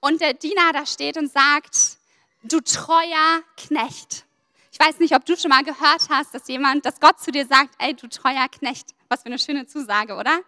Und 0.00 0.20
der 0.20 0.34
Diener 0.34 0.72
da 0.72 0.86
steht 0.86 1.16
und 1.16 1.30
sagt, 1.32 1.98
du 2.42 2.60
treuer 2.60 3.42
Knecht. 3.56 4.24
Ich 4.72 4.78
weiß 4.78 4.98
nicht, 5.00 5.14
ob 5.14 5.24
du 5.24 5.36
schon 5.36 5.50
mal 5.50 5.64
gehört 5.64 6.08
hast, 6.08 6.34
dass 6.34 6.46
jemand, 6.48 6.84
dass 6.86 7.00
Gott 7.00 7.20
zu 7.20 7.30
dir 7.30 7.46
sagt, 7.46 7.74
ey, 7.78 7.94
du 7.94 8.08
treuer 8.08 8.48
Knecht. 8.48 8.94
Was 9.08 9.22
für 9.22 9.26
eine 9.26 9.38
schöne 9.38 9.66
Zusage, 9.66 10.14
oder? 10.14 10.40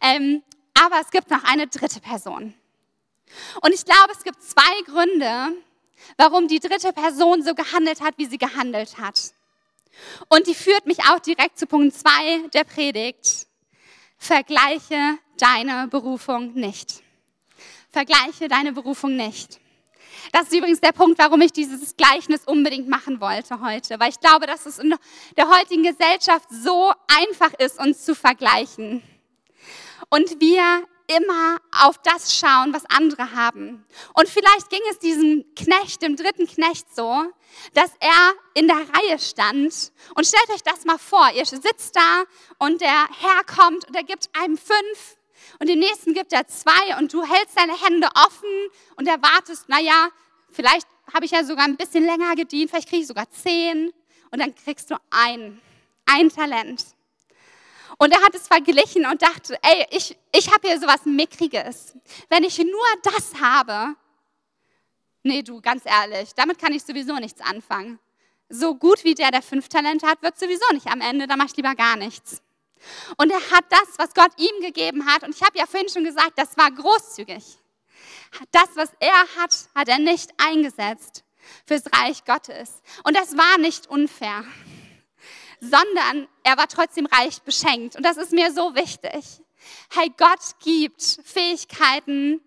Ähm, 0.00 0.42
aber 0.74 1.00
es 1.00 1.10
gibt 1.10 1.30
noch 1.30 1.44
eine 1.44 1.66
dritte 1.66 2.00
Person. 2.00 2.54
Und 3.60 3.74
ich 3.74 3.84
glaube, 3.84 4.12
es 4.12 4.22
gibt 4.22 4.42
zwei 4.42 4.82
Gründe, 4.86 5.56
warum 6.16 6.48
die 6.48 6.60
dritte 6.60 6.92
Person 6.92 7.42
so 7.42 7.54
gehandelt 7.54 8.00
hat, 8.00 8.14
wie 8.16 8.26
sie 8.26 8.38
gehandelt 8.38 8.98
hat. 8.98 9.32
Und 10.28 10.46
die 10.46 10.54
führt 10.54 10.86
mich 10.86 11.00
auch 11.04 11.18
direkt 11.18 11.58
zu 11.58 11.66
Punkt 11.66 11.94
2 11.94 12.48
der 12.52 12.64
Predigt. 12.64 13.46
Vergleiche 14.16 15.18
deine 15.38 15.88
Berufung 15.88 16.54
nicht. 16.54 17.02
Vergleiche 17.90 18.48
deine 18.48 18.72
Berufung 18.72 19.16
nicht. 19.16 19.60
Das 20.32 20.44
ist 20.44 20.54
übrigens 20.54 20.80
der 20.80 20.92
Punkt, 20.92 21.18
warum 21.18 21.40
ich 21.40 21.52
dieses 21.52 21.96
Gleichnis 21.96 22.44
unbedingt 22.44 22.88
machen 22.88 23.20
wollte 23.20 23.60
heute, 23.60 23.98
weil 23.98 24.10
ich 24.10 24.20
glaube, 24.20 24.46
dass 24.46 24.66
es 24.66 24.78
in 24.78 24.94
der 25.36 25.48
heutigen 25.48 25.84
Gesellschaft 25.84 26.48
so 26.50 26.92
einfach 27.06 27.54
ist, 27.58 27.78
uns 27.78 28.04
zu 28.04 28.14
vergleichen. 28.14 29.02
Und 30.10 30.40
wir 30.40 30.84
immer 31.08 31.58
auf 31.72 31.98
das 31.98 32.36
schauen, 32.36 32.72
was 32.72 32.84
andere 32.86 33.32
haben. 33.32 33.84
Und 34.14 34.28
vielleicht 34.28 34.70
ging 34.70 34.80
es 34.90 34.98
diesem 34.98 35.44
Knecht, 35.56 36.02
dem 36.02 36.16
dritten 36.16 36.46
Knecht 36.46 36.94
so, 36.94 37.24
dass 37.74 37.90
er 38.00 38.34
in 38.54 38.68
der 38.68 38.76
Reihe 38.76 39.18
stand. 39.18 39.92
Und 40.14 40.26
stellt 40.26 40.50
euch 40.50 40.62
das 40.62 40.84
mal 40.84 40.98
vor, 40.98 41.30
ihr 41.34 41.46
sitzt 41.46 41.96
da 41.96 42.24
und 42.58 42.80
der 42.80 43.08
Herr 43.20 43.44
kommt 43.44 43.88
und 43.88 43.96
er 43.96 44.04
gibt 44.04 44.28
einem 44.38 44.58
fünf 44.58 45.16
und 45.58 45.68
dem 45.68 45.78
nächsten 45.78 46.14
gibt 46.14 46.32
er 46.32 46.46
zwei 46.46 46.98
und 46.98 47.12
du 47.12 47.22
hältst 47.24 47.58
deine 47.58 47.80
Hände 47.80 48.08
offen 48.14 48.68
und 48.96 49.08
erwartest, 49.08 49.68
naja, 49.68 50.08
vielleicht 50.50 50.86
habe 51.12 51.24
ich 51.24 51.30
ja 51.30 51.42
sogar 51.44 51.64
ein 51.64 51.76
bisschen 51.76 52.04
länger 52.04 52.34
gedient, 52.36 52.70
vielleicht 52.70 52.88
kriege 52.88 53.02
ich 53.02 53.08
sogar 53.08 53.30
zehn 53.30 53.92
und 54.30 54.40
dann 54.40 54.54
kriegst 54.54 54.90
du 54.90 54.96
ein, 55.10 55.60
ein 56.06 56.28
Talent. 56.28 56.84
Und 57.98 58.12
er 58.12 58.22
hat 58.22 58.34
es 58.34 58.46
verglichen 58.46 59.06
und 59.06 59.20
dachte, 59.22 59.58
ey, 59.60 59.86
ich, 59.90 60.16
ich 60.34 60.52
habe 60.52 60.68
hier 60.68 60.78
sowas 60.78 61.04
Mickriges. 61.04 61.94
Wenn 62.28 62.44
ich 62.44 62.58
nur 62.58 62.86
das 63.02 63.40
habe, 63.40 63.96
nee, 65.24 65.42
du, 65.42 65.60
ganz 65.60 65.82
ehrlich, 65.84 66.32
damit 66.36 66.58
kann 66.58 66.72
ich 66.72 66.84
sowieso 66.84 67.16
nichts 67.16 67.40
anfangen. 67.40 67.98
So 68.48 68.76
gut 68.76 69.02
wie 69.04 69.14
der, 69.14 69.32
der 69.32 69.42
fünf 69.42 69.68
Talente 69.68 70.06
hat, 70.06 70.22
wird 70.22 70.38
sowieso 70.38 70.64
nicht 70.72 70.86
am 70.86 71.00
Ende, 71.00 71.26
da 71.26 71.36
mache 71.36 71.48
ich 71.48 71.56
lieber 71.56 71.74
gar 71.74 71.96
nichts. 71.96 72.40
Und 73.16 73.32
er 73.32 73.50
hat 73.50 73.64
das, 73.68 73.98
was 73.98 74.14
Gott 74.14 74.30
ihm 74.36 74.62
gegeben 74.62 75.04
hat, 75.06 75.24
und 75.24 75.34
ich 75.34 75.42
habe 75.42 75.58
ja 75.58 75.66
vorhin 75.66 75.88
schon 75.88 76.04
gesagt, 76.04 76.32
das 76.36 76.56
war 76.56 76.70
großzügig. 76.70 77.58
Das, 78.52 78.68
was 78.76 78.90
er 79.00 79.26
hat, 79.36 79.54
hat 79.74 79.88
er 79.88 79.98
nicht 79.98 80.30
eingesetzt 80.38 81.24
fürs 81.66 81.84
Reich 81.92 82.24
Gottes. 82.24 82.80
Und 83.02 83.16
das 83.16 83.36
war 83.36 83.58
nicht 83.58 83.88
unfair 83.88 84.44
sondern 85.60 86.28
er 86.42 86.56
war 86.56 86.68
trotzdem 86.68 87.06
reich 87.06 87.42
beschenkt. 87.42 87.96
Und 87.96 88.04
das 88.04 88.16
ist 88.16 88.32
mir 88.32 88.52
so 88.52 88.74
wichtig. 88.74 89.42
Hey, 89.90 90.12
Gott 90.16 90.60
gibt 90.62 91.20
Fähigkeiten, 91.24 92.40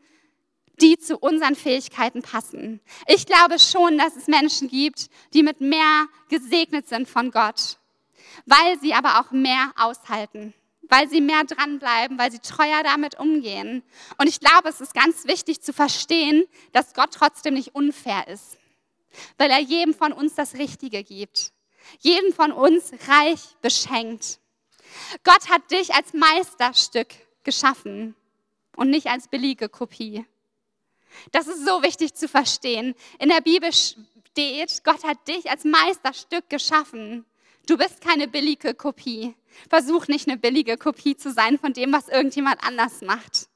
die 0.82 0.98
zu 0.98 1.18
unseren 1.18 1.56
Fähigkeiten 1.56 2.22
passen. 2.22 2.82
Ich 3.08 3.26
glaube 3.26 3.60
schon, 3.60 3.98
dass 3.98 4.16
es 4.16 4.28
Menschen 4.28 4.68
gibt, 4.68 5.10
die 5.34 5.44
mit 5.44 5.62
mehr 5.62 6.08
gesegnet 6.30 6.88
sind 6.88 7.08
von 7.08 7.32
Gott, 7.32 7.78
weil 8.46 8.80
sie 8.80 8.94
aber 8.94 9.20
auch 9.20 9.32
mehr 9.32 9.72
aushalten, 9.76 10.54
weil 10.90 11.08
sie 11.10 11.22
mehr 11.22 11.44
dranbleiben, 11.44 12.18
weil 12.18 12.32
sie 12.32 12.40
treuer 12.40 12.82
damit 12.84 13.20
umgehen. 13.20 13.84
Und 14.18 14.28
ich 14.28 14.40
glaube, 14.40 14.70
es 14.70 14.82
ist 14.82 14.94
ganz 14.94 15.28
wichtig 15.28 15.62
zu 15.62 15.74
verstehen, 15.74 16.46
dass 16.72 16.94
Gott 16.94 17.12
trotzdem 17.14 17.54
nicht 17.54 17.76
unfair 17.76 18.28
ist, 18.28 18.58
weil 19.38 19.52
er 19.52 19.60
jedem 19.60 19.94
von 19.94 20.14
uns 20.14 20.34
das 20.34 20.56
Richtige 20.56 21.04
gibt 21.04 21.54
jeden 22.00 22.34
von 22.34 22.52
uns 22.52 22.92
reich 23.08 23.42
beschenkt. 23.62 24.40
Gott 25.24 25.50
hat 25.50 25.72
dich 25.72 25.94
als 25.94 26.14
Meisterstück 26.14 27.08
geschaffen 27.44 28.16
und 28.76 28.90
nicht 28.90 29.08
als 29.08 29.28
billige 29.28 29.70
Kopie. 29.70 30.26
Das 31.32 31.48
ist 31.48 31.66
so 31.66 31.84
wichtig 31.84 32.14
zu 32.14 32.28
verstehen. 32.28 32.96
In 33.20 33.30
der 33.30 33.42
Bibel 33.42 33.72
steht, 33.74 34.84
Gott 34.84 35.04
hat 35.04 35.28
dich 35.28 35.50
als 35.50 35.64
Meisterstück 35.64 36.50
geschaffen. 36.50 37.26
Du 37.68 37.78
bist 37.78 38.02
keine 38.02 38.28
billige 38.28 38.74
Kopie. 38.74 39.36
Versuch 39.70 40.08
nicht 40.08 40.28
eine 40.28 40.38
billige 40.38 40.78
Kopie 40.78 41.16
zu 41.16 41.32
sein 41.32 41.60
von 41.60 41.74
dem, 41.74 41.92
was 41.92 42.08
irgendjemand 42.08 42.64
anders 42.64 43.02
macht. 43.02 43.48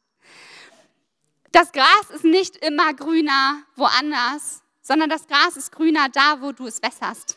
Das 1.52 1.72
Gras 1.72 2.10
ist 2.14 2.26
nicht 2.26 2.58
immer 2.58 2.94
grüner 2.94 3.64
woanders, 3.76 4.62
sondern 4.82 5.10
das 5.10 5.26
Gras 5.28 5.56
ist 5.56 5.72
grüner 5.72 6.10
da, 6.10 6.42
wo 6.42 6.52
du 6.52 6.68
es 6.68 6.82
wässerst. 6.84 7.35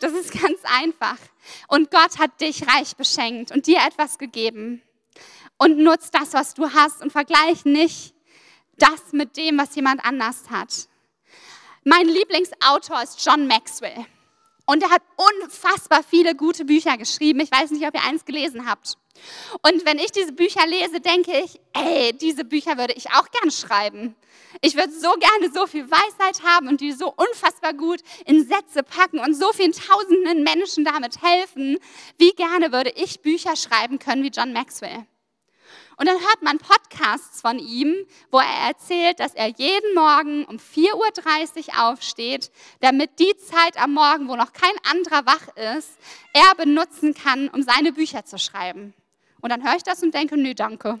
Das 0.00 0.12
ist 0.12 0.32
ganz 0.32 0.60
einfach. 0.64 1.18
Und 1.68 1.90
Gott 1.90 2.18
hat 2.18 2.40
dich 2.40 2.66
reich 2.66 2.96
beschenkt 2.96 3.50
und 3.50 3.66
dir 3.66 3.78
etwas 3.86 4.18
gegeben. 4.18 4.82
Und 5.56 5.78
nutzt 5.78 6.14
das, 6.14 6.34
was 6.34 6.54
du 6.54 6.72
hast 6.72 7.02
und 7.02 7.10
vergleich 7.10 7.64
nicht 7.64 8.14
das 8.76 9.12
mit 9.12 9.36
dem, 9.36 9.58
was 9.58 9.74
jemand 9.74 10.04
anders 10.04 10.50
hat. 10.50 10.88
Mein 11.84 12.06
Lieblingsautor 12.06 13.02
ist 13.02 13.24
John 13.24 13.48
Maxwell. 13.48 14.06
Und 14.70 14.82
er 14.82 14.90
hat 14.90 15.00
unfassbar 15.16 16.02
viele 16.02 16.34
gute 16.34 16.66
Bücher 16.66 16.98
geschrieben. 16.98 17.40
Ich 17.40 17.50
weiß 17.50 17.70
nicht, 17.70 17.86
ob 17.86 17.94
ihr 17.94 18.04
eins 18.04 18.26
gelesen 18.26 18.68
habt. 18.68 18.98
Und 19.62 19.86
wenn 19.86 19.98
ich 19.98 20.12
diese 20.12 20.32
Bücher 20.32 20.66
lese, 20.66 21.00
denke 21.00 21.32
ich, 21.42 21.58
ey, 21.72 22.12
diese 22.12 22.44
Bücher 22.44 22.76
würde 22.76 22.92
ich 22.92 23.10
auch 23.12 23.30
gern 23.30 23.50
schreiben. 23.50 24.14
Ich 24.60 24.76
würde 24.76 24.92
so 24.92 25.10
gerne 25.12 25.50
so 25.54 25.66
viel 25.66 25.90
Weisheit 25.90 26.42
haben 26.44 26.68
und 26.68 26.82
die 26.82 26.92
so 26.92 27.10
unfassbar 27.16 27.72
gut 27.72 28.00
in 28.26 28.46
Sätze 28.46 28.82
packen 28.82 29.20
und 29.20 29.32
so 29.34 29.50
vielen 29.54 29.72
tausenden 29.72 30.42
Menschen 30.42 30.84
damit 30.84 31.22
helfen. 31.22 31.78
Wie 32.18 32.32
gerne 32.32 32.70
würde 32.70 32.92
ich 32.94 33.22
Bücher 33.22 33.56
schreiben 33.56 33.98
können 33.98 34.22
wie 34.22 34.28
John 34.28 34.52
Maxwell. 34.52 35.06
Und 35.98 36.06
dann 36.06 36.20
hört 36.20 36.42
man 36.42 36.58
Podcasts 36.58 37.40
von 37.40 37.58
ihm, 37.58 37.92
wo 38.30 38.38
er 38.38 38.68
erzählt, 38.68 39.18
dass 39.18 39.34
er 39.34 39.48
jeden 39.48 39.94
Morgen 39.94 40.44
um 40.44 40.56
4.30 40.56 41.68
Uhr 41.68 41.88
aufsteht, 41.88 42.52
damit 42.80 43.18
die 43.18 43.36
Zeit 43.36 43.76
am 43.76 43.94
Morgen, 43.94 44.28
wo 44.28 44.36
noch 44.36 44.52
kein 44.52 44.74
anderer 44.88 45.26
wach 45.26 45.48
ist, 45.76 45.90
er 46.32 46.54
benutzen 46.56 47.14
kann, 47.14 47.48
um 47.48 47.62
seine 47.62 47.92
Bücher 47.92 48.24
zu 48.24 48.38
schreiben. 48.38 48.94
Und 49.40 49.50
dann 49.50 49.64
höre 49.64 49.76
ich 49.76 49.82
das 49.82 50.00
und 50.04 50.14
denke, 50.14 50.36
nee, 50.36 50.54
danke. 50.54 51.00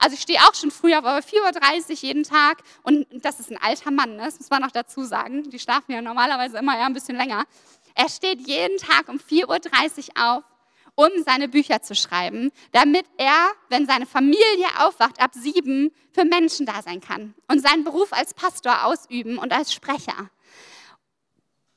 Also 0.00 0.14
ich 0.14 0.22
stehe 0.22 0.40
auch 0.40 0.54
schon 0.54 0.72
früher, 0.72 0.98
aber 0.98 1.18
4.30 1.18 1.90
Uhr 1.90 1.96
jeden 2.00 2.24
Tag 2.24 2.64
und 2.82 3.06
das 3.24 3.38
ist 3.38 3.52
ein 3.52 3.62
alter 3.62 3.92
Mann, 3.92 4.16
ne? 4.16 4.24
das 4.24 4.40
muss 4.40 4.50
man 4.50 4.62
noch 4.62 4.72
dazu 4.72 5.04
sagen. 5.04 5.48
Die 5.50 5.60
schlafen 5.60 5.92
ja 5.92 6.02
normalerweise 6.02 6.58
immer 6.58 6.76
eher 6.76 6.86
ein 6.86 6.94
bisschen 6.94 7.16
länger. 7.16 7.44
Er 7.94 8.08
steht 8.08 8.46
jeden 8.48 8.78
Tag 8.78 9.08
um 9.08 9.18
4.30 9.18 10.08
Uhr 10.08 10.36
auf, 10.36 10.44
um 11.00 11.22
seine 11.24 11.48
Bücher 11.48 11.80
zu 11.80 11.94
schreiben, 11.94 12.52
damit 12.72 13.06
er, 13.16 13.50
wenn 13.70 13.86
seine 13.86 14.04
Familie 14.04 14.66
aufwacht, 14.80 15.18
ab 15.20 15.30
sieben 15.32 15.92
für 16.12 16.26
Menschen 16.26 16.66
da 16.66 16.82
sein 16.82 17.00
kann 17.00 17.34
und 17.48 17.62
seinen 17.62 17.84
Beruf 17.84 18.12
als 18.12 18.34
Pastor 18.34 18.84
ausüben 18.84 19.38
und 19.38 19.50
als 19.52 19.72
Sprecher. 19.72 20.30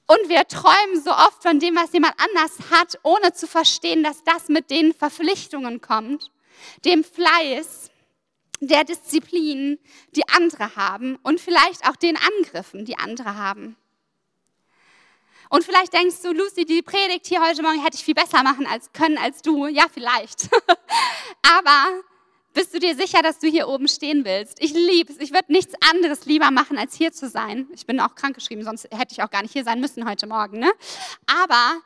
Und 0.08 0.28
wir 0.28 0.46
träumen 0.48 1.02
so 1.02 1.12
oft 1.12 1.42
von 1.42 1.60
dem, 1.60 1.76
was 1.76 1.94
jemand 1.94 2.16
anders 2.18 2.70
hat, 2.70 3.00
ohne 3.04 3.32
zu 3.32 3.48
verstehen, 3.48 4.04
dass 4.04 4.24
das 4.26 4.50
mit 4.50 4.70
den 4.70 4.94
Verpflichtungen 4.94 5.80
kommt, 5.80 6.30
dem 6.84 7.06
Fleiß, 7.06 7.92
der 8.60 8.84
Disziplin, 8.84 9.80
die 10.16 10.28
andere 10.28 10.76
haben 10.76 11.18
und 11.24 11.40
vielleicht 11.40 11.88
auch 11.88 11.96
den 11.96 12.18
Angriffen, 12.18 12.84
die 12.84 12.98
andere 12.98 13.36
haben. 13.36 13.78
Und 15.50 15.64
vielleicht 15.64 15.94
denkst 15.94 16.22
du, 16.24 16.32
Lucy, 16.32 16.66
die 16.66 16.82
Predigt 16.82 17.28
hier 17.28 17.42
heute 17.42 17.62
Morgen 17.62 17.82
hätte 17.84 17.96
ich 17.96 18.04
viel 18.04 18.16
besser 18.16 18.44
machen 18.44 18.66
als 18.66 18.92
können 18.92 19.18
als 19.18 19.42
du. 19.42 19.68
Ja, 19.68 19.86
vielleicht. 19.92 20.50
Aber 21.42 22.04
bist 22.54 22.74
du 22.74 22.80
dir 22.80 22.96
sicher, 22.96 23.22
dass 23.22 23.40
du 23.40 23.48
hier 23.48 23.68
oben 23.68 23.88
stehen 23.88 24.26
willst? 24.26 24.62
Ich 24.62 24.74
liebe 24.74 25.12
es. 25.12 25.20
Ich 25.20 25.32
würde 25.32 25.52
nichts 25.52 25.74
anderes 25.92 26.26
lieber 26.26 26.52
machen, 26.52 26.78
als 26.78 26.96
hier 26.96 27.12
zu 27.12 27.28
sein. 27.28 27.68
Ich 27.74 27.86
bin 27.86 28.00
auch 28.00 28.16
krankgeschrieben, 28.16 28.64
sonst 28.64 28.86
hätte 28.92 29.14
ich 29.14 29.24
auch 29.24 29.30
gar 29.30 29.42
nicht 29.42 29.54
hier 29.54 29.64
sein 29.64 29.80
müssen 29.80 30.08
heute 30.08 30.28
Morgen. 30.28 30.60
Ne? 30.60 30.72
Aber 31.26 31.82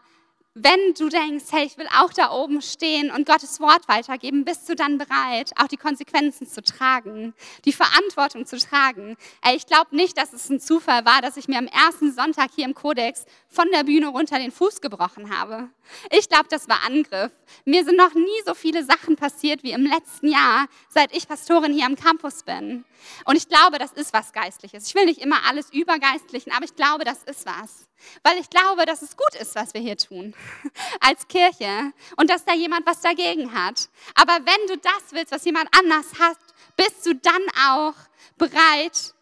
wenn 0.59 0.93
du 0.97 1.09
denkst, 1.09 1.45
hey, 1.51 1.65
ich 1.65 1.77
will 1.77 1.87
auch 1.99 2.11
da 2.11 2.31
oben 2.31 2.61
stehen 2.61 3.11
und 3.11 3.27
Gottes 3.27 3.59
Wort 3.59 3.87
weitergeben, 3.87 4.43
bist 4.43 4.67
du 4.67 4.75
dann 4.75 4.97
bereit, 4.97 5.51
auch 5.57 5.67
die 5.67 5.77
Konsequenzen 5.77 6.47
zu 6.47 6.63
tragen, 6.63 7.35
die 7.65 7.73
Verantwortung 7.73 8.45
zu 8.45 8.57
tragen? 8.57 9.17
Ey, 9.43 9.55
ich 9.55 9.67
glaube 9.67 9.95
nicht, 9.95 10.17
dass 10.17 10.33
es 10.33 10.49
ein 10.49 10.59
Zufall 10.59 11.05
war, 11.05 11.21
dass 11.21 11.37
ich 11.37 11.47
mir 11.47 11.59
am 11.59 11.67
ersten 11.67 12.11
Sonntag 12.11 12.49
hier 12.55 12.65
im 12.65 12.73
Kodex 12.73 13.25
von 13.49 13.67
der 13.71 13.83
Bühne 13.83 14.07
runter 14.07 14.39
den 14.39 14.51
Fuß 14.51 14.81
gebrochen 14.81 15.37
habe. 15.37 15.69
Ich 16.11 16.27
glaube, 16.27 16.47
das 16.49 16.67
war 16.67 16.83
Angriff. 16.85 17.31
Mir 17.65 17.85
sind 17.85 17.97
noch 17.97 18.13
nie 18.13 18.41
so 18.45 18.53
viele 18.53 18.83
Sachen 18.83 19.15
passiert 19.15 19.63
wie 19.63 19.71
im 19.71 19.85
letzten 19.85 20.27
Jahr, 20.27 20.67
seit 20.89 21.15
ich 21.15 21.27
Pastorin 21.27 21.73
hier 21.73 21.85
am 21.85 21.95
Campus 21.95 22.43
bin. 22.43 22.83
Und 23.25 23.35
ich 23.35 23.47
glaube, 23.47 23.77
das 23.77 23.93
ist 23.93 24.11
was 24.11 24.33
Geistliches. 24.33 24.87
Ich 24.87 24.95
will 24.95 25.05
nicht 25.05 25.21
immer 25.21 25.45
alles 25.47 25.71
übergeistlichen, 25.71 26.51
aber 26.51 26.65
ich 26.65 26.75
glaube, 26.75 27.05
das 27.05 27.23
ist 27.23 27.45
was. 27.45 27.87
Weil 28.23 28.37
ich 28.39 28.49
glaube, 28.49 28.85
dass 28.85 29.01
es 29.01 29.17
gut 29.17 29.39
ist, 29.39 29.55
was 29.55 29.73
wir 29.73 29.81
hier 29.81 29.97
tun 29.97 30.33
als 30.99 31.27
Kirche 31.27 31.91
und 32.15 32.29
dass 32.29 32.45
da 32.45 32.53
jemand 32.53 32.85
was 32.85 33.01
dagegen 33.01 33.53
hat. 33.53 33.89
Aber 34.15 34.33
wenn 34.33 34.67
du 34.67 34.77
das 34.77 35.11
willst, 35.11 35.31
was 35.31 35.45
jemand 35.45 35.69
anders 35.77 36.19
hat, 36.19 36.37
bist 36.75 37.05
du 37.05 37.15
dann 37.15 37.41
auch 37.69 37.95
bereit, 38.37 39.13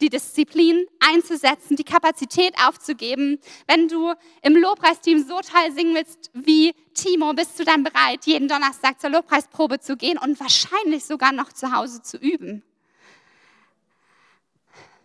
die 0.00 0.08
Disziplin 0.08 0.86
einzusetzen, 0.98 1.76
die 1.76 1.84
Kapazität 1.84 2.54
aufzugeben. 2.66 3.38
Wenn 3.66 3.88
du 3.88 4.14
im 4.42 4.56
Lobpreisteam 4.56 5.22
so 5.22 5.40
toll 5.40 5.72
singen 5.74 5.94
willst 5.94 6.30
wie 6.32 6.74
Timo, 6.94 7.32
bist 7.34 7.58
du 7.58 7.64
dann 7.64 7.84
bereit, 7.84 8.24
jeden 8.24 8.48
Donnerstag 8.48 9.00
zur 9.00 9.10
Lobpreisprobe 9.10 9.80
zu 9.80 9.96
gehen 9.96 10.18
und 10.18 10.40
wahrscheinlich 10.40 11.04
sogar 11.04 11.32
noch 11.32 11.52
zu 11.52 11.72
Hause 11.72 12.02
zu 12.02 12.16
üben. 12.16 12.62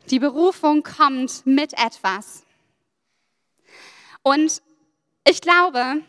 Die 0.10 0.20
Berufung 0.20 0.84
kommt 0.84 1.46
mit 1.46 1.74
etwas. 1.74 2.45
Und 4.28 4.64
ich 5.30 5.40
glaube, 5.40 6.02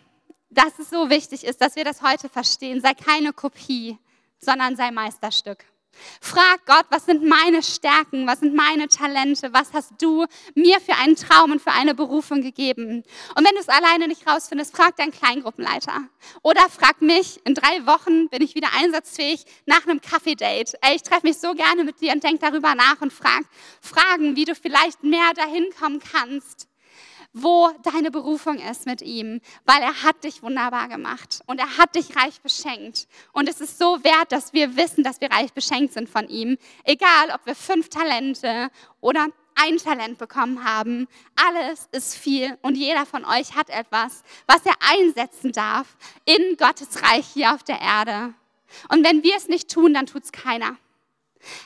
dass 0.48 0.78
es 0.78 0.88
so 0.88 1.10
wichtig 1.10 1.44
ist, 1.44 1.60
dass 1.60 1.76
wir 1.76 1.84
das 1.84 2.00
heute 2.00 2.30
verstehen. 2.30 2.80
Sei 2.80 2.94
keine 2.94 3.34
Kopie, 3.34 3.98
sondern 4.38 4.74
sei 4.74 4.90
Meisterstück. 4.90 5.66
Frag 6.22 6.64
Gott, 6.64 6.86
was 6.88 7.04
sind 7.04 7.24
meine 7.24 7.62
Stärken, 7.62 8.26
was 8.26 8.40
sind 8.40 8.54
meine 8.54 8.88
Talente, 8.88 9.52
was 9.52 9.74
hast 9.74 9.92
du 10.00 10.24
mir 10.54 10.80
für 10.80 10.94
einen 10.94 11.16
Traum 11.16 11.52
und 11.52 11.60
für 11.60 11.72
eine 11.72 11.94
Berufung 11.94 12.40
gegeben. 12.40 13.04
Und 13.34 13.44
wenn 13.44 13.54
du 13.54 13.60
es 13.60 13.68
alleine 13.68 14.08
nicht 14.08 14.26
rausfindest, 14.26 14.74
frag 14.74 14.96
deinen 14.96 15.12
Kleingruppenleiter. 15.12 16.08
Oder 16.42 16.62
frag 16.70 17.02
mich, 17.02 17.44
in 17.44 17.54
drei 17.54 17.84
Wochen 17.84 18.30
bin 18.30 18.40
ich 18.40 18.54
wieder 18.54 18.68
einsatzfähig 18.78 19.44
nach 19.66 19.86
einem 19.86 20.00
Kaffee-Date. 20.00 20.72
Ey, 20.80 20.96
ich 20.96 21.02
treffe 21.02 21.26
mich 21.26 21.36
so 21.36 21.52
gerne 21.52 21.84
mit 21.84 22.00
dir 22.00 22.14
und 22.14 22.24
denk 22.24 22.40
darüber 22.40 22.74
nach 22.74 23.02
und 23.02 23.12
frag 23.12 23.42
Fragen, 23.82 24.36
wie 24.36 24.46
du 24.46 24.54
vielleicht 24.54 25.02
mehr 25.02 25.34
dahin 25.34 25.66
kommen 25.78 26.00
kannst 26.00 26.66
wo 27.38 27.70
deine 27.82 28.10
Berufung 28.10 28.58
ist 28.58 28.86
mit 28.86 29.02
ihm, 29.02 29.42
weil 29.66 29.82
er 29.82 30.02
hat 30.02 30.24
dich 30.24 30.42
wunderbar 30.42 30.88
gemacht 30.88 31.40
und 31.44 31.60
er 31.60 31.76
hat 31.76 31.94
dich 31.94 32.16
reich 32.16 32.40
beschenkt. 32.40 33.06
Und 33.32 33.46
es 33.46 33.60
ist 33.60 33.78
so 33.78 34.02
wert, 34.02 34.32
dass 34.32 34.54
wir 34.54 34.74
wissen, 34.74 35.04
dass 35.04 35.20
wir 35.20 35.30
reich 35.30 35.52
beschenkt 35.52 35.92
sind 35.92 36.08
von 36.08 36.28
ihm. 36.28 36.56
Egal, 36.84 37.30
ob 37.34 37.44
wir 37.44 37.54
fünf 37.54 37.90
Talente 37.90 38.70
oder 39.02 39.26
ein 39.54 39.76
Talent 39.76 40.16
bekommen 40.16 40.64
haben. 40.64 41.08
Alles 41.34 41.88
ist 41.92 42.14
viel 42.14 42.56
und 42.62 42.74
jeder 42.74 43.04
von 43.04 43.24
euch 43.26 43.54
hat 43.54 43.68
etwas, 43.68 44.22
was 44.46 44.64
er 44.64 44.74
einsetzen 44.80 45.52
darf 45.52 45.96
in 46.24 46.56
Gottes 46.56 47.02
Reich 47.02 47.26
hier 47.34 47.54
auf 47.54 47.62
der 47.62 47.80
Erde. 47.80 48.34
Und 48.88 49.04
wenn 49.04 49.22
wir 49.22 49.36
es 49.36 49.48
nicht 49.48 49.70
tun, 49.70 49.92
dann 49.94 50.06
tut 50.06 50.24
es 50.24 50.32
keiner. 50.32 50.76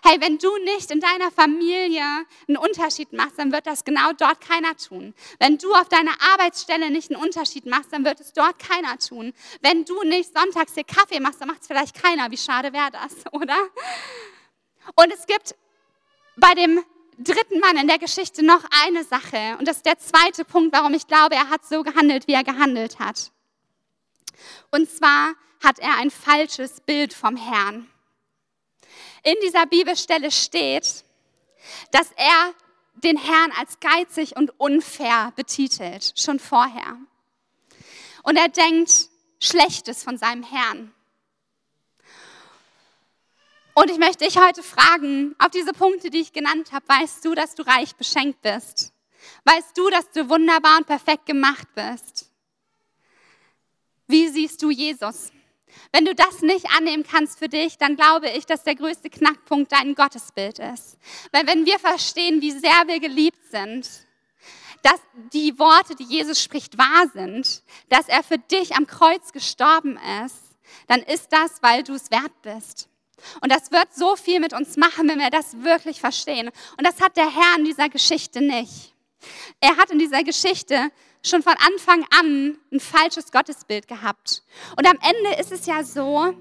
Hey, 0.02 0.20
wenn 0.20 0.38
du 0.38 0.48
nicht 0.58 0.90
in 0.90 1.00
deiner 1.00 1.30
Familie 1.30 2.02
einen 2.48 2.56
Unterschied 2.56 3.12
machst, 3.12 3.38
dann 3.38 3.52
wird 3.52 3.66
das 3.66 3.84
genau 3.84 4.12
dort 4.12 4.40
keiner 4.40 4.76
tun. 4.76 5.14
Wenn 5.38 5.58
du 5.58 5.72
auf 5.74 5.88
deiner 5.88 6.12
Arbeitsstelle 6.32 6.90
nicht 6.90 7.10
einen 7.10 7.22
Unterschied 7.22 7.66
machst, 7.66 7.92
dann 7.92 8.04
wird 8.04 8.20
es 8.20 8.32
dort 8.32 8.58
keiner 8.58 8.98
tun. 8.98 9.32
Wenn 9.60 9.84
du 9.84 10.02
nicht 10.02 10.32
sonntags 10.36 10.74
dir 10.74 10.84
Kaffee 10.84 11.20
machst, 11.20 11.40
dann 11.40 11.48
macht 11.48 11.62
es 11.62 11.66
vielleicht 11.66 12.00
keiner. 12.00 12.30
Wie 12.30 12.36
schade 12.36 12.72
wäre 12.72 12.90
das, 12.90 13.12
oder? 13.32 13.58
Und 14.96 15.12
es 15.12 15.26
gibt 15.26 15.54
bei 16.36 16.54
dem 16.54 16.82
dritten 17.18 17.60
Mann 17.60 17.76
in 17.76 17.86
der 17.86 17.98
Geschichte 17.98 18.44
noch 18.44 18.64
eine 18.84 19.04
Sache. 19.04 19.56
Und 19.58 19.68
das 19.68 19.78
ist 19.78 19.86
der 19.86 19.98
zweite 19.98 20.44
Punkt, 20.44 20.74
warum 20.74 20.94
ich 20.94 21.06
glaube, 21.06 21.34
er 21.34 21.50
hat 21.50 21.66
so 21.66 21.82
gehandelt, 21.82 22.26
wie 22.26 22.32
er 22.32 22.44
gehandelt 22.44 22.98
hat. 22.98 23.30
Und 24.70 24.90
zwar 24.90 25.34
hat 25.62 25.78
er 25.78 25.98
ein 25.98 26.10
falsches 26.10 26.80
Bild 26.80 27.12
vom 27.12 27.36
Herrn 27.36 27.88
in 29.22 29.34
dieser 29.42 29.66
Bibelstelle 29.66 30.30
steht, 30.30 31.04
dass 31.90 32.10
er 32.16 32.54
den 32.94 33.16
Herrn 33.16 33.52
als 33.58 33.80
geizig 33.80 34.36
und 34.36 34.58
unfair 34.58 35.32
betitelt, 35.36 36.12
schon 36.16 36.38
vorher. 36.38 36.98
Und 38.22 38.36
er 38.36 38.48
denkt 38.48 39.08
Schlechtes 39.38 40.02
von 40.02 40.18
seinem 40.18 40.42
Herrn. 40.42 40.92
Und 43.74 43.90
ich 43.90 43.98
möchte 43.98 44.24
dich 44.24 44.36
heute 44.36 44.62
fragen, 44.62 45.34
auf 45.38 45.50
diese 45.50 45.72
Punkte, 45.72 46.10
die 46.10 46.20
ich 46.20 46.32
genannt 46.32 46.72
habe, 46.72 46.86
weißt 46.88 47.24
du, 47.24 47.34
dass 47.34 47.54
du 47.54 47.62
reich 47.62 47.94
beschenkt 47.96 48.42
bist? 48.42 48.92
Weißt 49.44 49.76
du, 49.76 49.88
dass 49.88 50.10
du 50.10 50.28
wunderbar 50.28 50.78
und 50.78 50.86
perfekt 50.86 51.26
gemacht 51.26 51.68
bist? 51.74 52.30
Wie 54.06 54.28
siehst 54.28 54.60
du 54.62 54.70
Jesus? 54.70 55.30
Wenn 55.92 56.04
du 56.04 56.14
das 56.14 56.42
nicht 56.42 56.66
annehmen 56.76 57.04
kannst 57.08 57.38
für 57.38 57.48
dich, 57.48 57.78
dann 57.78 57.96
glaube 57.96 58.30
ich, 58.30 58.46
dass 58.46 58.62
der 58.62 58.74
größte 58.74 59.10
Knackpunkt 59.10 59.72
dein 59.72 59.94
Gottesbild 59.94 60.58
ist. 60.58 60.98
Weil 61.32 61.46
wenn 61.46 61.66
wir 61.66 61.78
verstehen, 61.78 62.40
wie 62.40 62.52
sehr 62.52 62.86
wir 62.86 63.00
geliebt 63.00 63.44
sind, 63.50 63.88
dass 64.82 65.00
die 65.32 65.58
Worte, 65.58 65.94
die 65.94 66.04
Jesus 66.04 66.42
spricht, 66.42 66.78
wahr 66.78 67.06
sind, 67.12 67.62
dass 67.88 68.08
er 68.08 68.22
für 68.22 68.38
dich 68.38 68.76
am 68.76 68.86
Kreuz 68.86 69.32
gestorben 69.32 69.98
ist, 70.24 70.36
dann 70.86 71.02
ist 71.02 71.32
das, 71.32 71.62
weil 71.62 71.82
du 71.82 71.94
es 71.94 72.10
wert 72.10 72.42
bist. 72.42 72.88
Und 73.42 73.52
das 73.52 73.70
wird 73.70 73.94
so 73.94 74.16
viel 74.16 74.40
mit 74.40 74.52
uns 74.52 74.76
machen, 74.76 75.08
wenn 75.08 75.18
wir 75.18 75.30
das 75.30 75.62
wirklich 75.62 76.00
verstehen. 76.00 76.50
Und 76.78 76.86
das 76.86 77.00
hat 77.00 77.16
der 77.16 77.30
Herr 77.30 77.58
in 77.58 77.64
dieser 77.64 77.88
Geschichte 77.88 78.40
nicht. 78.40 78.94
Er 79.60 79.76
hat 79.76 79.90
in 79.90 79.98
dieser 79.98 80.24
Geschichte 80.24 80.90
schon 81.24 81.42
von 81.42 81.54
Anfang 81.72 82.04
an 82.18 82.56
ein 82.72 82.80
falsches 82.80 83.30
Gottesbild 83.32 83.88
gehabt. 83.88 84.42
Und 84.76 84.86
am 84.86 84.98
Ende 85.02 85.40
ist 85.40 85.52
es 85.52 85.66
ja 85.66 85.84
so, 85.84 86.34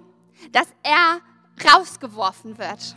dass 0.51 0.67
er 0.83 1.21
rausgeworfen 1.65 2.57
wird. 2.57 2.95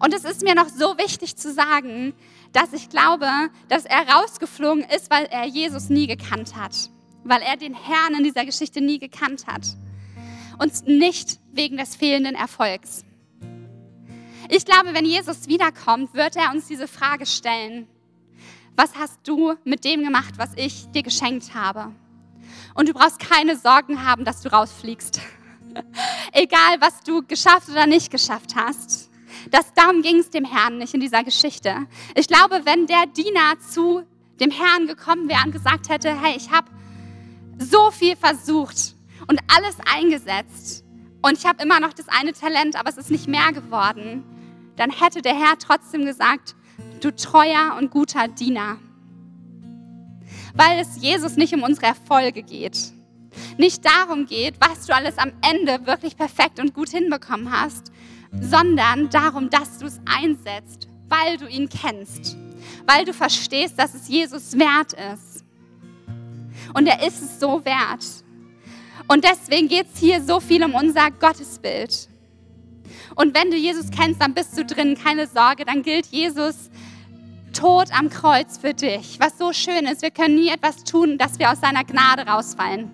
Und 0.00 0.14
es 0.14 0.24
ist 0.24 0.42
mir 0.42 0.54
noch 0.54 0.68
so 0.68 0.98
wichtig 0.98 1.36
zu 1.36 1.52
sagen, 1.52 2.14
dass 2.52 2.72
ich 2.72 2.88
glaube, 2.90 3.28
dass 3.68 3.84
er 3.84 4.08
rausgeflogen 4.08 4.84
ist, 4.84 5.10
weil 5.10 5.24
er 5.26 5.46
Jesus 5.46 5.88
nie 5.88 6.06
gekannt 6.06 6.56
hat. 6.56 6.74
Weil 7.24 7.42
er 7.42 7.56
den 7.56 7.74
Herrn 7.74 8.14
in 8.14 8.24
dieser 8.24 8.44
Geschichte 8.44 8.80
nie 8.80 8.98
gekannt 8.98 9.46
hat. 9.46 9.66
Und 10.58 10.86
nicht 10.86 11.38
wegen 11.52 11.78
des 11.78 11.96
fehlenden 11.96 12.34
Erfolgs. 12.34 13.04
Ich 14.48 14.64
glaube, 14.64 14.92
wenn 14.94 15.06
Jesus 15.06 15.46
wiederkommt, 15.46 16.12
wird 16.14 16.36
er 16.36 16.50
uns 16.50 16.66
diese 16.66 16.88
Frage 16.88 17.24
stellen 17.24 17.88
was 18.80 18.96
hast 18.96 19.18
du 19.24 19.56
mit 19.64 19.84
dem 19.84 20.02
gemacht, 20.02 20.38
was 20.38 20.52
ich 20.56 20.90
dir 20.92 21.02
geschenkt 21.02 21.54
habe? 21.54 21.92
Und 22.72 22.88
du 22.88 22.94
brauchst 22.94 23.18
keine 23.18 23.54
Sorgen 23.58 24.06
haben, 24.06 24.24
dass 24.24 24.40
du 24.40 24.50
rausfliegst. 24.50 25.20
Egal, 26.32 26.80
was 26.80 27.02
du 27.02 27.22
geschafft 27.22 27.68
oder 27.68 27.86
nicht 27.86 28.10
geschafft 28.10 28.56
hast. 28.56 29.10
Das, 29.50 29.74
darum 29.74 30.00
ging 30.00 30.20
es 30.20 30.30
dem 30.30 30.46
Herrn 30.46 30.78
nicht 30.78 30.94
in 30.94 31.00
dieser 31.00 31.22
Geschichte. 31.24 31.76
Ich 32.14 32.26
glaube, 32.26 32.62
wenn 32.64 32.86
der 32.86 33.04
Diener 33.06 33.58
zu 33.60 34.02
dem 34.40 34.50
Herrn 34.50 34.86
gekommen 34.86 35.28
wäre 35.28 35.42
und 35.44 35.52
gesagt 35.52 35.90
hätte, 35.90 36.18
hey, 36.18 36.34
ich 36.38 36.50
habe 36.50 36.70
so 37.58 37.90
viel 37.90 38.16
versucht 38.16 38.94
und 39.28 39.40
alles 39.54 39.76
eingesetzt 39.94 40.84
und 41.20 41.36
ich 41.36 41.44
habe 41.44 41.62
immer 41.62 41.80
noch 41.80 41.92
das 41.92 42.08
eine 42.08 42.32
Talent, 42.32 42.76
aber 42.76 42.88
es 42.88 42.96
ist 42.96 43.10
nicht 43.10 43.28
mehr 43.28 43.52
geworden, 43.52 44.24
dann 44.76 44.90
hätte 44.90 45.20
der 45.20 45.34
Herr 45.34 45.58
trotzdem 45.58 46.06
gesagt, 46.06 46.56
du 47.04 47.14
treuer 47.14 47.76
und 47.78 47.90
guter 47.90 48.28
Diener. 48.28 48.78
Weil 50.54 50.80
es 50.80 51.00
Jesus 51.00 51.36
nicht 51.36 51.54
um 51.54 51.62
unsere 51.62 51.86
Erfolge 51.86 52.42
geht. 52.42 52.92
Nicht 53.56 53.84
darum 53.84 54.26
geht, 54.26 54.56
was 54.60 54.86
du 54.86 54.94
alles 54.94 55.18
am 55.18 55.32
Ende 55.42 55.86
wirklich 55.86 56.16
perfekt 56.16 56.58
und 56.58 56.74
gut 56.74 56.90
hinbekommen 56.90 57.50
hast, 57.50 57.92
sondern 58.40 59.10
darum, 59.10 59.50
dass 59.50 59.78
du 59.78 59.86
es 59.86 60.00
einsetzt, 60.04 60.88
weil 61.08 61.36
du 61.36 61.46
ihn 61.46 61.68
kennst, 61.68 62.36
weil 62.86 63.04
du 63.04 63.12
verstehst, 63.12 63.78
dass 63.78 63.94
es 63.94 64.08
Jesus 64.08 64.58
wert 64.58 64.94
ist. 65.12 65.44
Und 66.74 66.86
er 66.86 67.06
ist 67.06 67.22
es 67.22 67.40
so 67.40 67.64
wert. 67.64 68.04
Und 69.08 69.24
deswegen 69.24 69.68
geht 69.68 69.86
es 69.92 69.98
hier 69.98 70.22
so 70.22 70.38
viel 70.38 70.62
um 70.62 70.74
unser 70.74 71.10
Gottesbild. 71.10 72.08
Und 73.16 73.34
wenn 73.34 73.50
du 73.50 73.56
Jesus 73.56 73.90
kennst, 73.90 74.20
dann 74.22 74.34
bist 74.34 74.56
du 74.56 74.64
drin, 74.64 74.96
keine 74.96 75.26
Sorge, 75.26 75.64
dann 75.64 75.82
gilt 75.82 76.06
Jesus 76.06 76.70
Tod 77.52 77.88
am 77.92 78.10
Kreuz 78.10 78.58
für 78.58 78.74
dich. 78.74 79.18
Was 79.20 79.38
so 79.38 79.52
schön 79.52 79.86
ist, 79.86 80.02
wir 80.02 80.10
können 80.10 80.36
nie 80.36 80.48
etwas 80.48 80.84
tun, 80.84 81.18
dass 81.18 81.38
wir 81.38 81.50
aus 81.50 81.60
seiner 81.60 81.84
Gnade 81.84 82.22
rausfallen. 82.22 82.90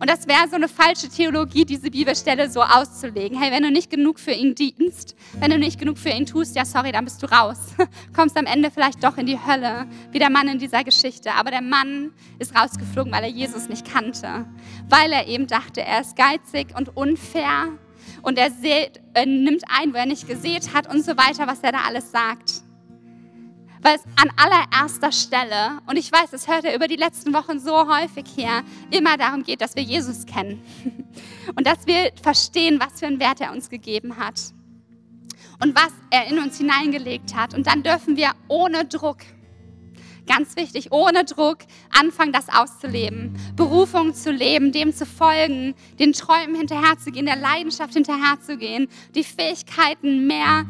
Und 0.00 0.10
das 0.10 0.26
wäre 0.26 0.48
so 0.48 0.56
eine 0.56 0.68
falsche 0.68 1.08
Theologie, 1.08 1.64
diese 1.64 1.90
Bibelstelle 1.90 2.50
so 2.50 2.62
auszulegen. 2.62 3.40
Hey, 3.40 3.50
wenn 3.50 3.62
du 3.62 3.70
nicht 3.70 3.90
genug 3.90 4.18
für 4.18 4.32
ihn 4.32 4.54
dienst, 4.54 5.16
wenn 5.38 5.50
du 5.50 5.58
nicht 5.58 5.78
genug 5.78 5.98
für 5.98 6.10
ihn 6.10 6.26
tust, 6.26 6.56
ja, 6.56 6.64
sorry, 6.64 6.92
dann 6.92 7.04
bist 7.04 7.22
du 7.22 7.26
raus. 7.26 7.58
Kommst 8.14 8.36
am 8.36 8.46
Ende 8.46 8.70
vielleicht 8.70 9.02
doch 9.02 9.16
in 9.16 9.26
die 9.26 9.38
Hölle, 9.38 9.86
wie 10.12 10.18
der 10.18 10.30
Mann 10.30 10.48
in 10.48 10.58
dieser 10.58 10.84
Geschichte. 10.84 11.32
Aber 11.32 11.50
der 11.50 11.62
Mann 11.62 12.12
ist 12.38 12.54
rausgeflogen, 12.54 13.12
weil 13.12 13.24
er 13.24 13.30
Jesus 13.30 13.68
nicht 13.68 13.90
kannte. 13.90 14.46
Weil 14.88 15.12
er 15.12 15.26
eben 15.26 15.46
dachte, 15.46 15.82
er 15.82 16.00
ist 16.00 16.16
geizig 16.16 16.76
und 16.76 16.96
unfair 16.96 17.68
und 18.22 18.38
er, 18.38 18.50
sät, 18.50 19.00
er 19.14 19.26
nimmt 19.26 19.62
ein, 19.68 19.92
wo 19.92 19.96
er 19.96 20.06
nicht 20.06 20.28
gesät 20.28 20.74
hat 20.74 20.92
und 20.92 21.04
so 21.04 21.16
weiter, 21.16 21.46
was 21.46 21.60
er 21.60 21.72
da 21.72 21.80
alles 21.86 22.10
sagt. 22.10 22.65
Weil 23.82 23.96
es 23.96 24.04
an 24.16 24.30
allererster 24.36 25.12
Stelle, 25.12 25.80
und 25.86 25.96
ich 25.96 26.10
weiß, 26.10 26.30
das 26.30 26.48
hört 26.48 26.64
er 26.64 26.74
über 26.74 26.88
die 26.88 26.96
letzten 26.96 27.34
Wochen 27.34 27.58
so 27.60 27.86
häufig 27.88 28.24
her, 28.36 28.62
immer 28.90 29.16
darum 29.16 29.42
geht, 29.42 29.60
dass 29.60 29.76
wir 29.76 29.82
Jesus 29.82 30.26
kennen. 30.26 30.62
Und 31.54 31.66
dass 31.66 31.86
wir 31.86 32.10
verstehen, 32.20 32.80
was 32.80 32.98
für 32.98 33.06
einen 33.06 33.20
Wert 33.20 33.40
er 33.40 33.52
uns 33.52 33.70
gegeben 33.70 34.16
hat. 34.16 34.40
Und 35.62 35.74
was 35.74 35.92
er 36.10 36.26
in 36.26 36.38
uns 36.38 36.58
hineingelegt 36.58 37.34
hat. 37.34 37.54
Und 37.54 37.66
dann 37.66 37.82
dürfen 37.82 38.16
wir 38.16 38.32
ohne 38.48 38.84
Druck, 38.84 39.18
ganz 40.26 40.56
wichtig, 40.56 40.92
ohne 40.92 41.24
Druck 41.24 41.58
anfangen, 41.90 42.32
das 42.32 42.48
auszuleben. 42.48 43.38
Berufung 43.54 44.14
zu 44.14 44.30
leben, 44.30 44.72
dem 44.72 44.92
zu 44.92 45.06
folgen, 45.06 45.74
den 45.98 46.12
Träumen 46.12 46.56
hinterherzugehen, 46.56 47.26
der 47.26 47.36
Leidenschaft 47.36 47.94
hinterherzugehen, 47.94 48.88
die 49.14 49.24
Fähigkeiten 49.24 50.26
mehr 50.26 50.66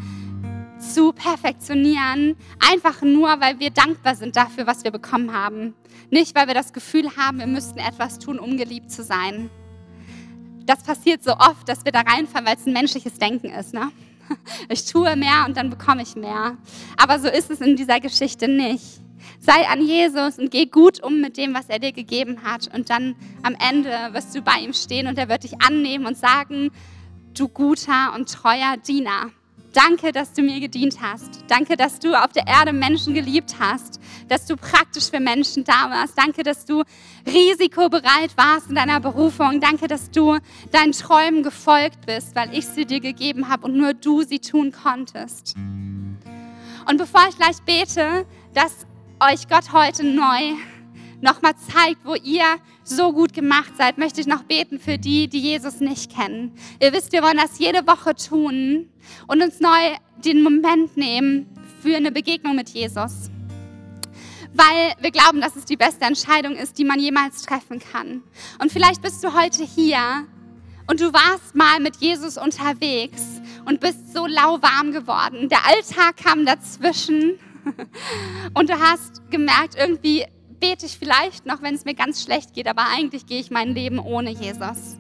zu 0.95 1.13
perfektionieren, 1.13 2.37
einfach 2.71 3.03
nur, 3.03 3.41
weil 3.41 3.59
wir 3.59 3.71
dankbar 3.71 4.15
sind 4.15 4.37
dafür, 4.37 4.67
was 4.67 4.85
wir 4.85 4.91
bekommen 4.91 5.33
haben. 5.33 5.75
Nicht, 6.11 6.35
weil 6.35 6.47
wir 6.47 6.55
das 6.55 6.73
Gefühl 6.73 7.17
haben, 7.17 7.39
wir 7.39 7.47
müssten 7.47 7.79
etwas 7.79 8.19
tun, 8.19 8.39
um 8.39 8.57
geliebt 8.57 8.91
zu 8.91 9.03
sein. 9.03 9.51
Das 10.67 10.83
passiert 10.83 11.23
so 11.23 11.33
oft, 11.33 11.69
dass 11.69 11.85
wir 11.85 11.93
da 11.93 12.01
reinfallen, 12.01 12.47
weil 12.47 12.57
es 12.57 12.67
ein 12.67 12.73
menschliches 12.73 13.15
Denken 13.15 13.51
ist. 13.51 13.75
Ne? 13.75 13.91
Ich 14.69 14.85
tue 14.85 15.15
mehr 15.15 15.45
und 15.47 15.57
dann 15.57 15.71
bekomme 15.71 16.03
ich 16.03 16.17
mehr. 16.17 16.57
Aber 16.97 17.21
so 17.21 17.29
ist 17.29 17.51
es 17.51 17.61
in 17.61 17.77
dieser 17.77 18.01
Geschichte 18.01 18.49
nicht. 18.49 19.01
Sei 19.39 19.67
an 19.69 19.87
Jesus 19.87 20.39
und 20.39 20.51
geh 20.51 20.67
gut 20.67 21.03
um 21.03 21.21
mit 21.21 21.37
dem, 21.37 21.55
was 21.55 21.69
er 21.69 21.79
dir 21.79 21.93
gegeben 21.93 22.43
hat. 22.43 22.73
Und 22.75 22.91
dann 22.91 23.15
am 23.43 23.57
Ende 23.71 23.91
wirst 24.13 24.35
du 24.35 24.43
bei 24.43 24.59
ihm 24.61 24.73
stehen 24.73 25.07
und 25.07 25.19
er 25.19 25.29
wird 25.29 25.45
dich 25.45 25.61
annehmen 25.63 26.07
und 26.07 26.17
sagen, 26.17 26.71
du 27.35 27.49
guter 27.49 28.15
und 28.15 28.29
treuer 28.29 28.77
Diener 28.77 29.31
Danke, 29.77 30.11
dass 30.11 30.33
du 30.33 30.41
mir 30.41 30.59
gedient 30.59 31.03
hast. 31.03 31.45
Danke, 31.49 31.77
dass 31.77 31.99
du 31.99 32.15
auf 32.15 32.33
der 32.33 32.47
Erde 32.47 32.73
Menschen 32.73 33.13
geliebt 33.13 33.57
hast, 33.61 34.01
dass 34.27 34.47
du 34.47 34.57
praktisch 34.57 35.11
für 35.11 35.21
Menschen 35.21 35.65
da 35.65 35.91
warst. 35.91 36.17
Danke, 36.17 36.43
dass 36.43 36.65
du 36.65 36.83
risikobereit 37.27 38.35
warst 38.39 38.71
in 38.71 38.75
deiner 38.75 39.01
Berufung. 39.01 39.61
Danke, 39.61 39.87
dass 39.87 40.11
du 40.11 40.39
deinen 40.73 40.93
Träumen 40.93 41.43
gefolgt 41.43 42.07
bist, 42.07 42.35
weil 42.35 42.57
ich 42.57 42.67
sie 42.67 42.87
dir 42.87 43.01
gegeben 43.01 43.51
habe 43.51 43.67
und 43.67 43.77
nur 43.77 43.93
du 43.93 44.23
sie 44.23 44.39
tun 44.39 44.73
konntest. 44.73 45.55
Und 46.89 46.97
bevor 46.97 47.27
ich 47.29 47.37
gleich 47.37 47.61
bete, 47.67 48.25
dass 48.55 48.87
euch 49.21 49.47
Gott 49.47 49.75
heute 49.75 50.07
neu 50.07 50.55
nochmal 51.21 51.55
zeigt, 51.57 52.03
wo 52.05 52.15
ihr 52.15 52.45
so 52.83 53.13
gut 53.13 53.35
gemacht 53.35 53.73
seid, 53.77 53.99
möchte 53.99 54.23
ich 54.23 54.27
noch 54.27 54.45
beten 54.45 54.79
für 54.79 54.97
die, 54.97 55.29
die 55.29 55.41
Jesus 55.41 55.81
nicht 55.81 56.15
kennen. 56.15 56.53
Ihr 56.81 56.95
wisst, 56.95 57.13
wir 57.13 57.23
wollen 57.23 57.37
das 57.37 57.59
jede 57.59 57.87
Woche 57.87 58.15
tun 58.15 58.89
und 59.27 59.43
uns 59.43 59.61
neu 59.61 59.97
den 60.25 60.43
Moment 60.43 60.97
nehmen 60.97 61.47
für 61.83 61.97
eine 61.97 62.13
Begegnung 62.13 62.57
mit 62.57 62.71
Jesus. 62.71 63.31
Weil 64.53 64.95
wir 65.01 65.11
glauben, 65.11 65.41
dass 65.41 65.57
es 65.57 65.65
die 65.67 65.77
beste 65.77 66.05
Entscheidung 66.05 66.57
ist, 66.57 66.79
die 66.79 66.85
man 66.85 66.99
jemals 66.99 67.43
treffen 67.43 67.79
kann. 67.79 68.23
Und 68.61 68.73
vielleicht 68.73 69.03
bist 69.03 69.23
du 69.23 69.35
heute 69.35 69.65
hier 69.65 70.27
und 70.89 71.01
du 71.01 71.13
warst 71.13 71.55
mal 71.55 71.81
mit 71.81 71.97
Jesus 71.97 72.39
unterwegs 72.39 73.23
und 73.65 73.81
bist 73.81 74.15
so 74.15 74.27
lauwarm 74.27 74.93
geworden. 74.93 75.49
Der 75.49 75.67
Alltag 75.67 76.17
kam 76.17 76.47
dazwischen 76.47 77.39
und 78.55 78.71
du 78.71 78.81
hast 78.81 79.31
gemerkt, 79.31 79.75
irgendwie 79.77 80.25
bete 80.61 80.87
ich 80.87 80.99
vielleicht 80.99 81.45
noch, 81.45 81.63
wenn 81.63 81.75
es 81.75 81.85
mir 81.85 81.95
ganz 81.95 82.23
schlecht 82.23 82.55
geht, 82.55 82.69
aber 82.69 82.87
eigentlich 82.87 83.27
gehe 83.27 83.41
ich 83.41 83.51
mein 83.51 83.75
Leben 83.75 83.99
ohne 83.99 84.31
Jesus. 84.31 84.97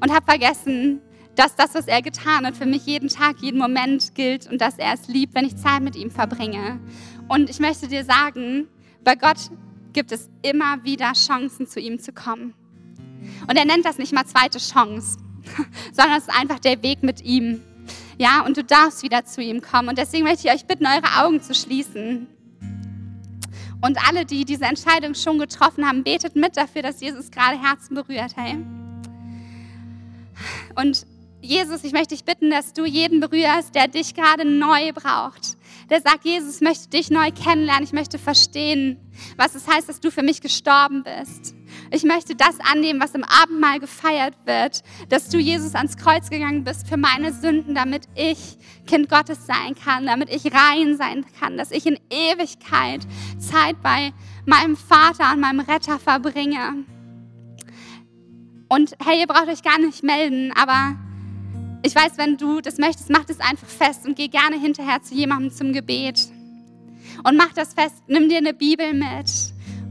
Und 0.00 0.12
habe 0.12 0.24
vergessen, 0.26 1.00
dass 1.36 1.54
das, 1.54 1.74
was 1.74 1.86
er 1.86 2.02
getan 2.02 2.46
hat, 2.46 2.56
für 2.56 2.66
mich 2.66 2.86
jeden 2.86 3.08
Tag, 3.08 3.36
jeden 3.40 3.58
Moment 3.58 4.14
gilt 4.14 4.50
und 4.50 4.60
dass 4.60 4.78
er 4.78 4.94
es 4.94 5.06
liebt, 5.06 5.34
wenn 5.34 5.44
ich 5.44 5.56
Zeit 5.56 5.82
mit 5.82 5.94
ihm 5.94 6.10
verbringe. 6.10 6.80
Und 7.28 7.50
ich 7.50 7.60
möchte 7.60 7.88
dir 7.88 8.04
sagen, 8.04 8.66
bei 9.04 9.14
Gott 9.14 9.50
gibt 9.92 10.12
es 10.12 10.30
immer 10.42 10.82
wieder 10.82 11.12
Chancen, 11.12 11.66
zu 11.66 11.78
ihm 11.78 11.98
zu 11.98 12.12
kommen. 12.12 12.54
Und 13.48 13.56
er 13.56 13.64
nennt 13.64 13.84
das 13.84 13.98
nicht 13.98 14.12
mal 14.12 14.24
zweite 14.26 14.58
Chance, 14.58 15.18
sondern 15.92 16.16
es 16.16 16.24
ist 16.24 16.38
einfach 16.38 16.58
der 16.58 16.82
Weg 16.82 17.02
mit 17.02 17.22
ihm. 17.22 17.62
Ja, 18.18 18.40
und 18.40 18.56
du 18.56 18.64
darfst 18.64 19.02
wieder 19.02 19.24
zu 19.24 19.42
ihm 19.42 19.60
kommen. 19.60 19.90
Und 19.90 19.98
deswegen 19.98 20.24
möchte 20.24 20.48
ich 20.48 20.54
euch 20.54 20.66
bitten, 20.66 20.86
eure 20.86 21.22
Augen 21.24 21.42
zu 21.42 21.54
schließen. 21.54 22.26
Und 23.82 24.08
alle, 24.08 24.24
die 24.24 24.46
diese 24.46 24.64
Entscheidung 24.64 25.14
schon 25.14 25.38
getroffen 25.38 25.86
haben, 25.86 26.02
betet 26.02 26.34
mit 26.34 26.56
dafür, 26.56 26.80
dass 26.82 27.00
Jesus 27.00 27.30
gerade 27.30 27.62
Herzen 27.62 27.94
berührt. 27.94 28.34
Hey. 28.36 28.56
Und 30.76 31.06
Jesus, 31.40 31.84
ich 31.84 31.92
möchte 31.92 32.14
dich 32.14 32.24
bitten, 32.24 32.50
dass 32.50 32.72
du 32.72 32.84
jeden 32.84 33.20
berührst, 33.20 33.74
der 33.74 33.88
dich 33.88 34.14
gerade 34.14 34.44
neu 34.44 34.92
braucht. 34.92 35.56
Der 35.90 36.00
sagt, 36.00 36.24
Jesus, 36.24 36.56
ich 36.56 36.60
möchte 36.62 36.88
dich 36.88 37.10
neu 37.10 37.30
kennenlernen. 37.30 37.84
Ich 37.84 37.92
möchte 37.92 38.18
verstehen, 38.18 38.98
was 39.36 39.54
es 39.54 39.68
heißt, 39.68 39.88
dass 39.88 40.00
du 40.00 40.10
für 40.10 40.22
mich 40.22 40.40
gestorben 40.40 41.04
bist. 41.04 41.54
Ich 41.90 42.02
möchte 42.02 42.34
das 42.34 42.58
annehmen, 42.58 43.00
was 43.00 43.14
im 43.14 43.22
Abendmahl 43.22 43.78
gefeiert 43.78 44.34
wird, 44.44 44.82
dass 45.08 45.28
du, 45.28 45.38
Jesus, 45.38 45.74
ans 45.74 45.96
Kreuz 45.96 46.30
gegangen 46.30 46.64
bist 46.64 46.88
für 46.88 46.96
meine 46.96 47.32
Sünden, 47.32 47.74
damit 47.74 48.06
ich 48.16 48.58
Kind 48.86 49.08
Gottes 49.08 49.46
sein 49.46 49.74
kann, 49.76 50.06
damit 50.06 50.30
ich 50.30 50.52
rein 50.52 50.96
sein 50.96 51.24
kann, 51.38 51.56
dass 51.56 51.70
ich 51.70 51.86
in 51.86 51.98
Ewigkeit 52.10 53.06
Zeit 53.38 53.80
bei 53.82 54.12
meinem 54.46 54.76
Vater 54.76 55.32
und 55.32 55.40
meinem 55.40 55.60
Retter 55.60 55.98
verbringe. 55.98 56.84
Und 58.68 58.96
hey, 59.04 59.20
ihr 59.20 59.26
braucht 59.28 59.48
euch 59.48 59.62
gar 59.62 59.78
nicht 59.78 60.02
melden, 60.02 60.52
aber 60.56 60.96
ich 61.82 61.94
weiß, 61.94 62.12
wenn 62.16 62.36
du 62.36 62.60
das 62.60 62.78
möchtest, 62.78 63.10
mach 63.10 63.24
das 63.24 63.40
einfach 63.40 63.68
fest 63.68 64.06
und 64.06 64.16
geh 64.16 64.28
gerne 64.28 64.58
hinterher 64.58 65.02
zu 65.02 65.14
jemandem 65.14 65.50
zum 65.50 65.72
Gebet. 65.72 66.28
Und 67.24 67.36
mach 67.36 67.52
das 67.52 67.74
fest, 67.74 68.02
nimm 68.06 68.28
dir 68.28 68.38
eine 68.38 68.54
Bibel 68.54 68.92
mit 68.92 69.30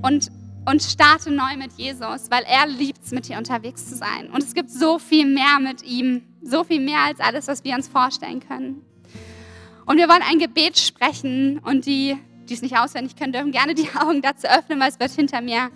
und 0.02 0.30
und 0.66 0.82
starte 0.82 1.32
neu 1.32 1.58
mit 1.58 1.74
Jesus, 1.74 2.30
weil 2.32 2.44
er 2.48 2.68
liebt 2.68 3.04
es, 3.04 3.12
mit 3.12 3.28
dir 3.28 3.38
unterwegs 3.38 3.88
zu 3.88 3.96
sein. 3.96 4.30
Und 4.32 4.44
es 4.44 4.54
gibt 4.54 4.72
so 4.72 4.98
viel 4.98 5.26
mehr 5.26 5.60
mit 5.62 5.84
ihm, 5.84 6.24
so 6.42 6.64
viel 6.64 6.80
mehr 6.80 7.02
als 7.02 7.20
alles, 7.20 7.48
was 7.48 7.64
wir 7.64 7.76
uns 7.76 7.88
vorstellen 7.88 8.40
können. 8.40 8.82
Und 9.86 9.98
wir 9.98 10.10
wollen 10.10 10.24
ein 10.28 10.40
Gebet 10.40 10.78
sprechen 10.78 11.60
und 11.60 11.86
die, 11.86 12.18
die 12.50 12.54
es 12.54 12.64
nicht 12.64 12.78
auswendig 12.78 13.16
können, 13.16 13.34
dürfen 13.34 13.52
gerne 13.52 13.76
die 13.76 13.90
Augen 13.96 14.22
dazu 14.22 14.48
öffnen, 14.48 14.80
weil 14.80 14.90
es 14.90 15.00
wird 15.00 15.12
hinter 15.12 15.42
mir 15.42 15.70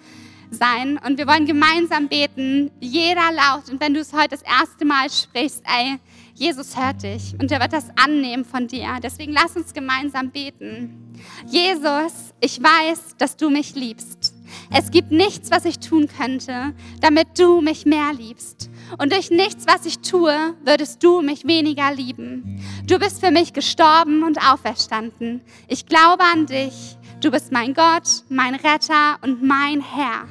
sein. 0.51 0.99
Und 1.05 1.17
wir 1.17 1.27
wollen 1.27 1.45
gemeinsam 1.45 2.07
beten, 2.07 2.71
jeder 2.79 3.31
laut. 3.31 3.69
Und 3.69 3.79
wenn 3.81 3.93
du 3.93 3.99
es 3.99 4.13
heute 4.13 4.29
das 4.29 4.41
erste 4.41 4.85
Mal 4.85 5.09
sprichst, 5.09 5.63
ey, 5.65 5.99
Jesus 6.39 6.77
hört 6.77 7.03
dich 7.03 7.35
und 7.37 7.51
er 7.51 7.59
wird 7.59 7.73
das 7.73 7.87
annehmen 8.01 8.45
von 8.45 8.65
dir. 8.67 8.97
Deswegen 9.03 9.33
lass 9.33 9.57
uns 9.57 9.73
gemeinsam 9.73 10.31
beten. 10.31 11.13
Jesus, 11.45 12.33
ich 12.39 12.63
weiß, 12.63 13.17
dass 13.17 13.35
du 13.35 13.49
mich 13.49 13.75
liebst. 13.75 14.33
Es 14.73 14.89
gibt 14.89 15.11
nichts, 15.11 15.51
was 15.51 15.65
ich 15.65 15.79
tun 15.79 16.07
könnte, 16.07 16.73
damit 17.01 17.37
du 17.37 17.59
mich 17.59 17.85
mehr 17.85 18.13
liebst. 18.13 18.69
Und 18.97 19.11
durch 19.11 19.31
nichts, 19.31 19.65
was 19.67 19.85
ich 19.85 19.99
tue, 19.99 20.55
würdest 20.63 21.03
du 21.03 21.21
mich 21.21 21.45
weniger 21.45 21.93
lieben. 21.93 22.63
Du 22.87 22.97
bist 22.99 23.19
für 23.19 23.31
mich 23.31 23.51
gestorben 23.51 24.23
und 24.23 24.37
auferstanden. 24.49 25.41
Ich 25.67 25.85
glaube 25.85 26.23
an 26.23 26.45
dich. 26.45 26.97
Du 27.21 27.31
bist 27.31 27.51
mein 27.51 27.73
Gott, 27.73 28.23
mein 28.29 28.55
Retter 28.55 29.17
und 29.21 29.43
mein 29.43 29.81
Herr. 29.81 30.25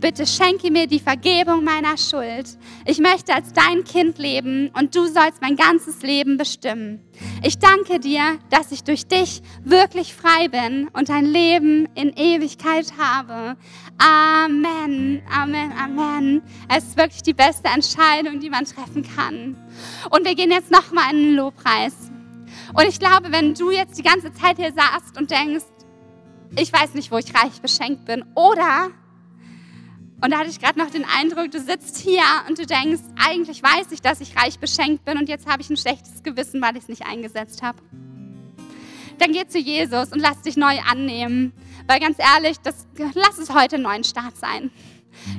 Bitte 0.00 0.26
schenke 0.26 0.70
mir 0.70 0.86
die 0.86 0.98
Vergebung 0.98 1.62
meiner 1.62 1.98
Schuld. 1.98 2.56
Ich 2.86 2.98
möchte 2.98 3.34
als 3.34 3.52
dein 3.52 3.84
Kind 3.84 4.16
leben 4.16 4.70
und 4.70 4.96
du 4.96 5.04
sollst 5.04 5.42
mein 5.42 5.56
ganzes 5.56 6.00
Leben 6.00 6.38
bestimmen. 6.38 7.04
Ich 7.42 7.58
danke 7.58 8.00
dir, 8.00 8.38
dass 8.48 8.72
ich 8.72 8.82
durch 8.82 9.06
dich 9.06 9.42
wirklich 9.62 10.14
frei 10.14 10.48
bin 10.48 10.88
und 10.94 11.10
ein 11.10 11.26
Leben 11.26 11.86
in 11.94 12.14
Ewigkeit 12.16 12.86
habe. 12.98 13.58
Amen, 13.98 15.22
Amen, 15.30 15.72
Amen. 15.72 16.42
Es 16.74 16.84
ist 16.84 16.96
wirklich 16.96 17.22
die 17.22 17.34
beste 17.34 17.68
Entscheidung, 17.68 18.40
die 18.40 18.48
man 18.48 18.64
treffen 18.64 19.06
kann. 19.14 19.54
Und 20.08 20.24
wir 20.24 20.34
gehen 20.34 20.50
jetzt 20.50 20.70
nochmal 20.70 21.12
in 21.12 21.18
den 21.18 21.34
Lobpreis. 21.34 22.10
Und 22.72 22.88
ich 22.88 22.98
glaube, 22.98 23.30
wenn 23.32 23.52
du 23.52 23.70
jetzt 23.70 23.98
die 23.98 24.02
ganze 24.02 24.32
Zeit 24.32 24.56
hier 24.56 24.72
saßt 24.72 25.18
und 25.18 25.30
denkst, 25.30 25.66
ich 26.56 26.72
weiß 26.72 26.94
nicht, 26.94 27.12
wo 27.12 27.18
ich 27.18 27.34
reich 27.34 27.60
beschenkt 27.60 28.06
bin, 28.06 28.24
oder 28.34 28.90
und 30.22 30.30
da 30.30 30.38
hatte 30.38 30.50
ich 30.50 30.60
gerade 30.60 30.78
noch 30.78 30.90
den 30.90 31.04
Eindruck, 31.04 31.50
du 31.50 31.60
sitzt 31.60 31.98
hier 31.98 32.22
und 32.48 32.58
du 32.58 32.66
denkst, 32.66 33.02
eigentlich 33.16 33.62
weiß 33.62 33.90
ich, 33.92 34.02
dass 34.02 34.20
ich 34.20 34.36
reich 34.36 34.58
beschenkt 34.58 35.04
bin 35.04 35.18
und 35.18 35.28
jetzt 35.28 35.48
habe 35.48 35.62
ich 35.62 35.70
ein 35.70 35.76
schlechtes 35.76 36.22
Gewissen, 36.22 36.60
weil 36.60 36.76
ich 36.76 36.82
es 36.82 36.88
nicht 36.88 37.06
eingesetzt 37.06 37.62
habe. 37.62 37.78
Dann 39.18 39.32
geh 39.32 39.46
zu 39.46 39.58
Jesus 39.58 40.12
und 40.12 40.20
lass 40.20 40.42
dich 40.42 40.56
neu 40.56 40.78
annehmen. 40.90 41.52
Weil 41.86 42.00
ganz 42.00 42.18
ehrlich, 42.18 42.58
das, 42.58 42.86
lass 43.14 43.38
es 43.38 43.54
heute 43.54 43.76
einen 43.76 43.84
neuen 43.84 44.04
Start 44.04 44.36
sein. 44.36 44.70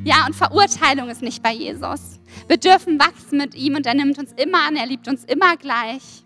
Ja, 0.04 0.26
und 0.26 0.36
Verurteilung 0.36 1.10
ist 1.10 1.22
nicht 1.22 1.42
bei 1.42 1.54
Jesus. 1.54 2.20
Wir 2.48 2.58
dürfen 2.58 3.00
wachsen 3.00 3.38
mit 3.38 3.56
ihm 3.56 3.76
und 3.76 3.86
er 3.86 3.94
nimmt 3.94 4.18
uns 4.20 4.34
immer 4.34 4.68
an, 4.68 4.76
er 4.76 4.86
liebt 4.86 5.08
uns 5.08 5.24
immer 5.26 5.58
gleich. 5.58 6.24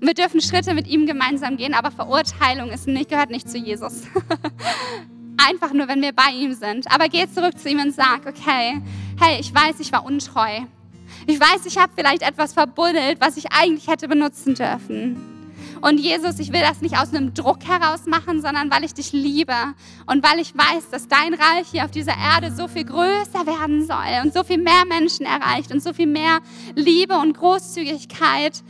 Und 0.00 0.06
wir 0.06 0.14
dürfen 0.14 0.40
Schritte 0.40 0.74
mit 0.74 0.86
ihm 0.86 1.06
gemeinsam 1.06 1.56
gehen, 1.56 1.74
aber 1.74 1.90
Verurteilung 1.90 2.70
ist 2.70 2.86
nicht, 2.86 3.10
gehört 3.10 3.30
nicht 3.30 3.48
zu 3.48 3.58
Jesus. 3.58 4.02
einfach 5.48 5.72
nur, 5.72 5.88
wenn 5.88 6.02
wir 6.02 6.12
bei 6.12 6.30
ihm 6.32 6.52
sind. 6.54 6.90
Aber 6.92 7.08
geh 7.08 7.26
zurück 7.28 7.58
zu 7.58 7.68
ihm 7.68 7.80
und 7.80 7.94
sag, 7.94 8.26
okay, 8.26 8.80
hey, 9.20 9.40
ich 9.40 9.54
weiß, 9.54 9.80
ich 9.80 9.92
war 9.92 10.04
untreu. 10.04 10.60
Ich 11.26 11.38
weiß, 11.38 11.66
ich 11.66 11.78
habe 11.78 11.92
vielleicht 11.94 12.22
etwas 12.22 12.52
verbuddelt, 12.52 13.20
was 13.20 13.36
ich 13.36 13.52
eigentlich 13.52 13.88
hätte 13.88 14.08
benutzen 14.08 14.54
dürfen. 14.54 15.28
Und 15.80 15.98
Jesus, 15.98 16.38
ich 16.38 16.52
will 16.52 16.60
das 16.60 16.80
nicht 16.80 16.96
aus 16.96 17.12
einem 17.12 17.34
Druck 17.34 17.64
heraus 17.66 18.06
machen, 18.06 18.40
sondern 18.40 18.70
weil 18.70 18.84
ich 18.84 18.94
dich 18.94 19.12
liebe 19.12 19.54
und 20.06 20.24
weil 20.24 20.38
ich 20.38 20.56
weiß, 20.56 20.90
dass 20.90 21.08
dein 21.08 21.34
Reich 21.34 21.68
hier 21.72 21.84
auf 21.84 21.90
dieser 21.90 22.14
Erde 22.16 22.54
so 22.54 22.68
viel 22.68 22.84
größer 22.84 23.46
werden 23.46 23.86
soll 23.86 24.22
und 24.22 24.32
so 24.32 24.44
viel 24.44 24.58
mehr 24.58 24.84
Menschen 24.88 25.26
erreicht 25.26 25.72
und 25.72 25.82
so 25.82 25.92
viel 25.92 26.06
mehr 26.06 26.38
Liebe 26.76 27.18
und 27.18 27.36
Großzügigkeit 27.36 28.62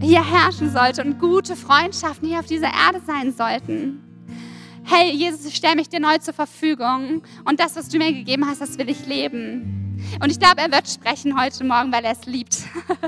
hier 0.00 0.24
herrschen 0.24 0.70
sollte 0.70 1.04
und 1.04 1.18
gute 1.18 1.56
Freundschaften 1.56 2.28
hier 2.28 2.40
auf 2.40 2.46
dieser 2.46 2.68
Erde 2.68 3.00
sein 3.06 3.32
sollten 3.32 4.11
hey 4.84 5.10
Jesus, 5.12 5.44
ich 5.46 5.56
stelle 5.56 5.76
mich 5.76 5.88
dir 5.88 6.00
neu 6.00 6.18
zur 6.18 6.34
Verfügung 6.34 7.22
und 7.44 7.60
das, 7.60 7.76
was 7.76 7.88
du 7.88 7.98
mir 7.98 8.12
gegeben 8.12 8.46
hast, 8.46 8.60
das 8.60 8.78
will 8.78 8.88
ich 8.88 9.06
leben. 9.06 9.78
Und 10.20 10.30
ich 10.30 10.38
glaube, 10.38 10.58
er 10.58 10.70
wird 10.72 10.88
sprechen 10.88 11.40
heute 11.40 11.64
Morgen, 11.64 11.92
weil 11.92 12.04
er 12.04 12.12
es 12.12 12.26
liebt. 12.26 12.58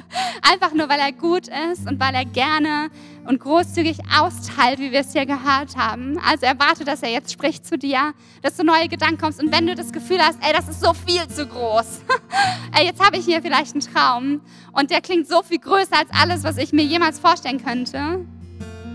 Einfach 0.43 0.73
nur, 0.75 0.89
weil 0.89 1.01
er 1.01 1.13
gut 1.13 1.49
ist 1.49 1.89
und 1.89 1.99
weil 1.99 2.15
er 2.15 2.25
gerne 2.25 2.89
und 3.27 3.41
großzügig 3.41 3.99
austeilt, 4.17 4.79
wie 4.79 4.93
wir 4.93 5.01
es 5.01 5.13
hier 5.13 5.27
gehört 5.27 5.77
haben. 5.77 6.19
Also 6.19 6.47
erwarte, 6.47 6.85
dass 6.85 7.03
er 7.03 7.11
jetzt 7.11 7.33
spricht 7.33 7.67
zu 7.67 7.77
dir, 7.77 8.13
dass 8.43 8.57
du 8.57 8.65
neue 8.65 8.89
Gedanken 8.89 9.19
kommst. 9.19 9.43
Und 9.43 9.53
wenn 9.53 9.67
du 9.67 9.75
das 9.75 9.93
Gefühl 9.93 10.19
hast, 10.21 10.39
ey, 10.41 10.53
das 10.53 10.69
ist 10.69 10.81
so 10.81 10.93
viel 10.93 11.27
zu 11.29 11.47
groß. 11.47 12.03
ey, 12.79 12.87
jetzt 12.87 13.05
habe 13.05 13.17
ich 13.17 13.25
hier 13.25 13.43
vielleicht 13.43 13.73
einen 13.73 13.81
Traum 13.81 14.41
und 14.73 14.91
der 14.91 15.01
klingt 15.01 15.27
so 15.27 15.43
viel 15.43 15.59
größer 15.59 15.99
als 15.99 16.11
alles, 16.13 16.45
was 16.45 16.59
ich 16.59 16.73
mir 16.73 16.85
jemals 16.85 17.19
vorstellen 17.19 17.63
könnte 17.63 18.25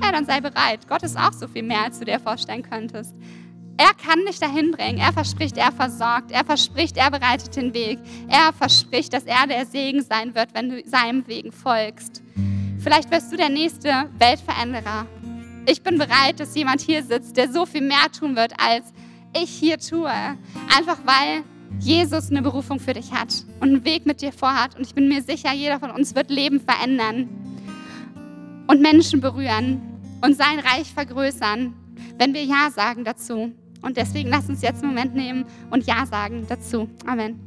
ja, 0.01 0.11
dann 0.11 0.25
sei 0.25 0.41
bereit. 0.41 0.87
Gott 0.87 1.03
ist 1.03 1.17
auch 1.17 1.33
so 1.33 1.47
viel 1.47 1.63
mehr, 1.63 1.83
als 1.83 1.99
du 1.99 2.05
dir 2.05 2.19
vorstellen 2.19 2.63
könntest. 2.63 3.15
Er 3.77 3.93
kann 3.93 4.25
dich 4.25 4.39
dahin 4.39 4.71
bringen. 4.71 4.97
Er 4.97 5.13
verspricht, 5.13 5.57
er 5.57 5.71
versorgt. 5.71 6.31
Er 6.31 6.43
verspricht, 6.43 6.97
er 6.97 7.09
bereitet 7.11 7.55
den 7.55 7.73
Weg. 7.73 7.99
Er 8.27 8.51
verspricht, 8.51 9.13
dass 9.13 9.23
er 9.23 9.47
der 9.47 9.65
Segen 9.65 10.01
sein 10.03 10.35
wird, 10.35 10.53
wenn 10.53 10.69
du 10.69 10.81
seinem 10.85 11.25
Wegen 11.27 11.51
folgst. 11.51 12.21
Vielleicht 12.79 13.09
wirst 13.09 13.31
du 13.31 13.37
der 13.37 13.49
nächste 13.49 14.09
Weltveränderer. 14.17 15.05
Ich 15.65 15.81
bin 15.81 15.97
bereit, 15.97 16.39
dass 16.39 16.55
jemand 16.55 16.81
hier 16.81 17.03
sitzt, 17.03 17.37
der 17.37 17.51
so 17.51 17.65
viel 17.65 17.81
mehr 17.81 18.11
tun 18.17 18.35
wird, 18.35 18.53
als 18.59 18.91
ich 19.39 19.49
hier 19.49 19.77
tue. 19.77 20.09
Einfach 20.09 20.97
weil 21.05 21.43
Jesus 21.79 22.31
eine 22.31 22.41
Berufung 22.41 22.79
für 22.79 22.93
dich 22.93 23.13
hat 23.13 23.45
und 23.61 23.69
einen 23.69 23.85
Weg 23.85 24.05
mit 24.05 24.21
dir 24.21 24.33
vorhat. 24.33 24.75
Und 24.75 24.85
ich 24.85 24.93
bin 24.93 25.07
mir 25.07 25.21
sicher, 25.21 25.53
jeder 25.53 25.79
von 25.79 25.91
uns 25.91 26.15
wird 26.15 26.29
Leben 26.29 26.59
verändern 26.59 27.29
und 28.69 28.81
Menschen 28.81 29.19
berühren 29.19 29.81
und 30.21 30.37
sein 30.37 30.59
Reich 30.59 30.93
vergrößern, 30.93 31.73
wenn 32.19 32.33
wir 32.35 32.43
Ja 32.43 32.69
sagen 32.69 33.03
dazu. 33.03 33.51
Und 33.81 33.97
deswegen 33.97 34.29
lass 34.29 34.47
uns 34.47 34.61
jetzt 34.61 34.83
einen 34.83 34.93
Moment 34.93 35.15
nehmen 35.15 35.45
und 35.71 35.87
Ja 35.87 36.05
sagen 36.05 36.45
dazu. 36.47 36.87
Amen. 37.07 37.39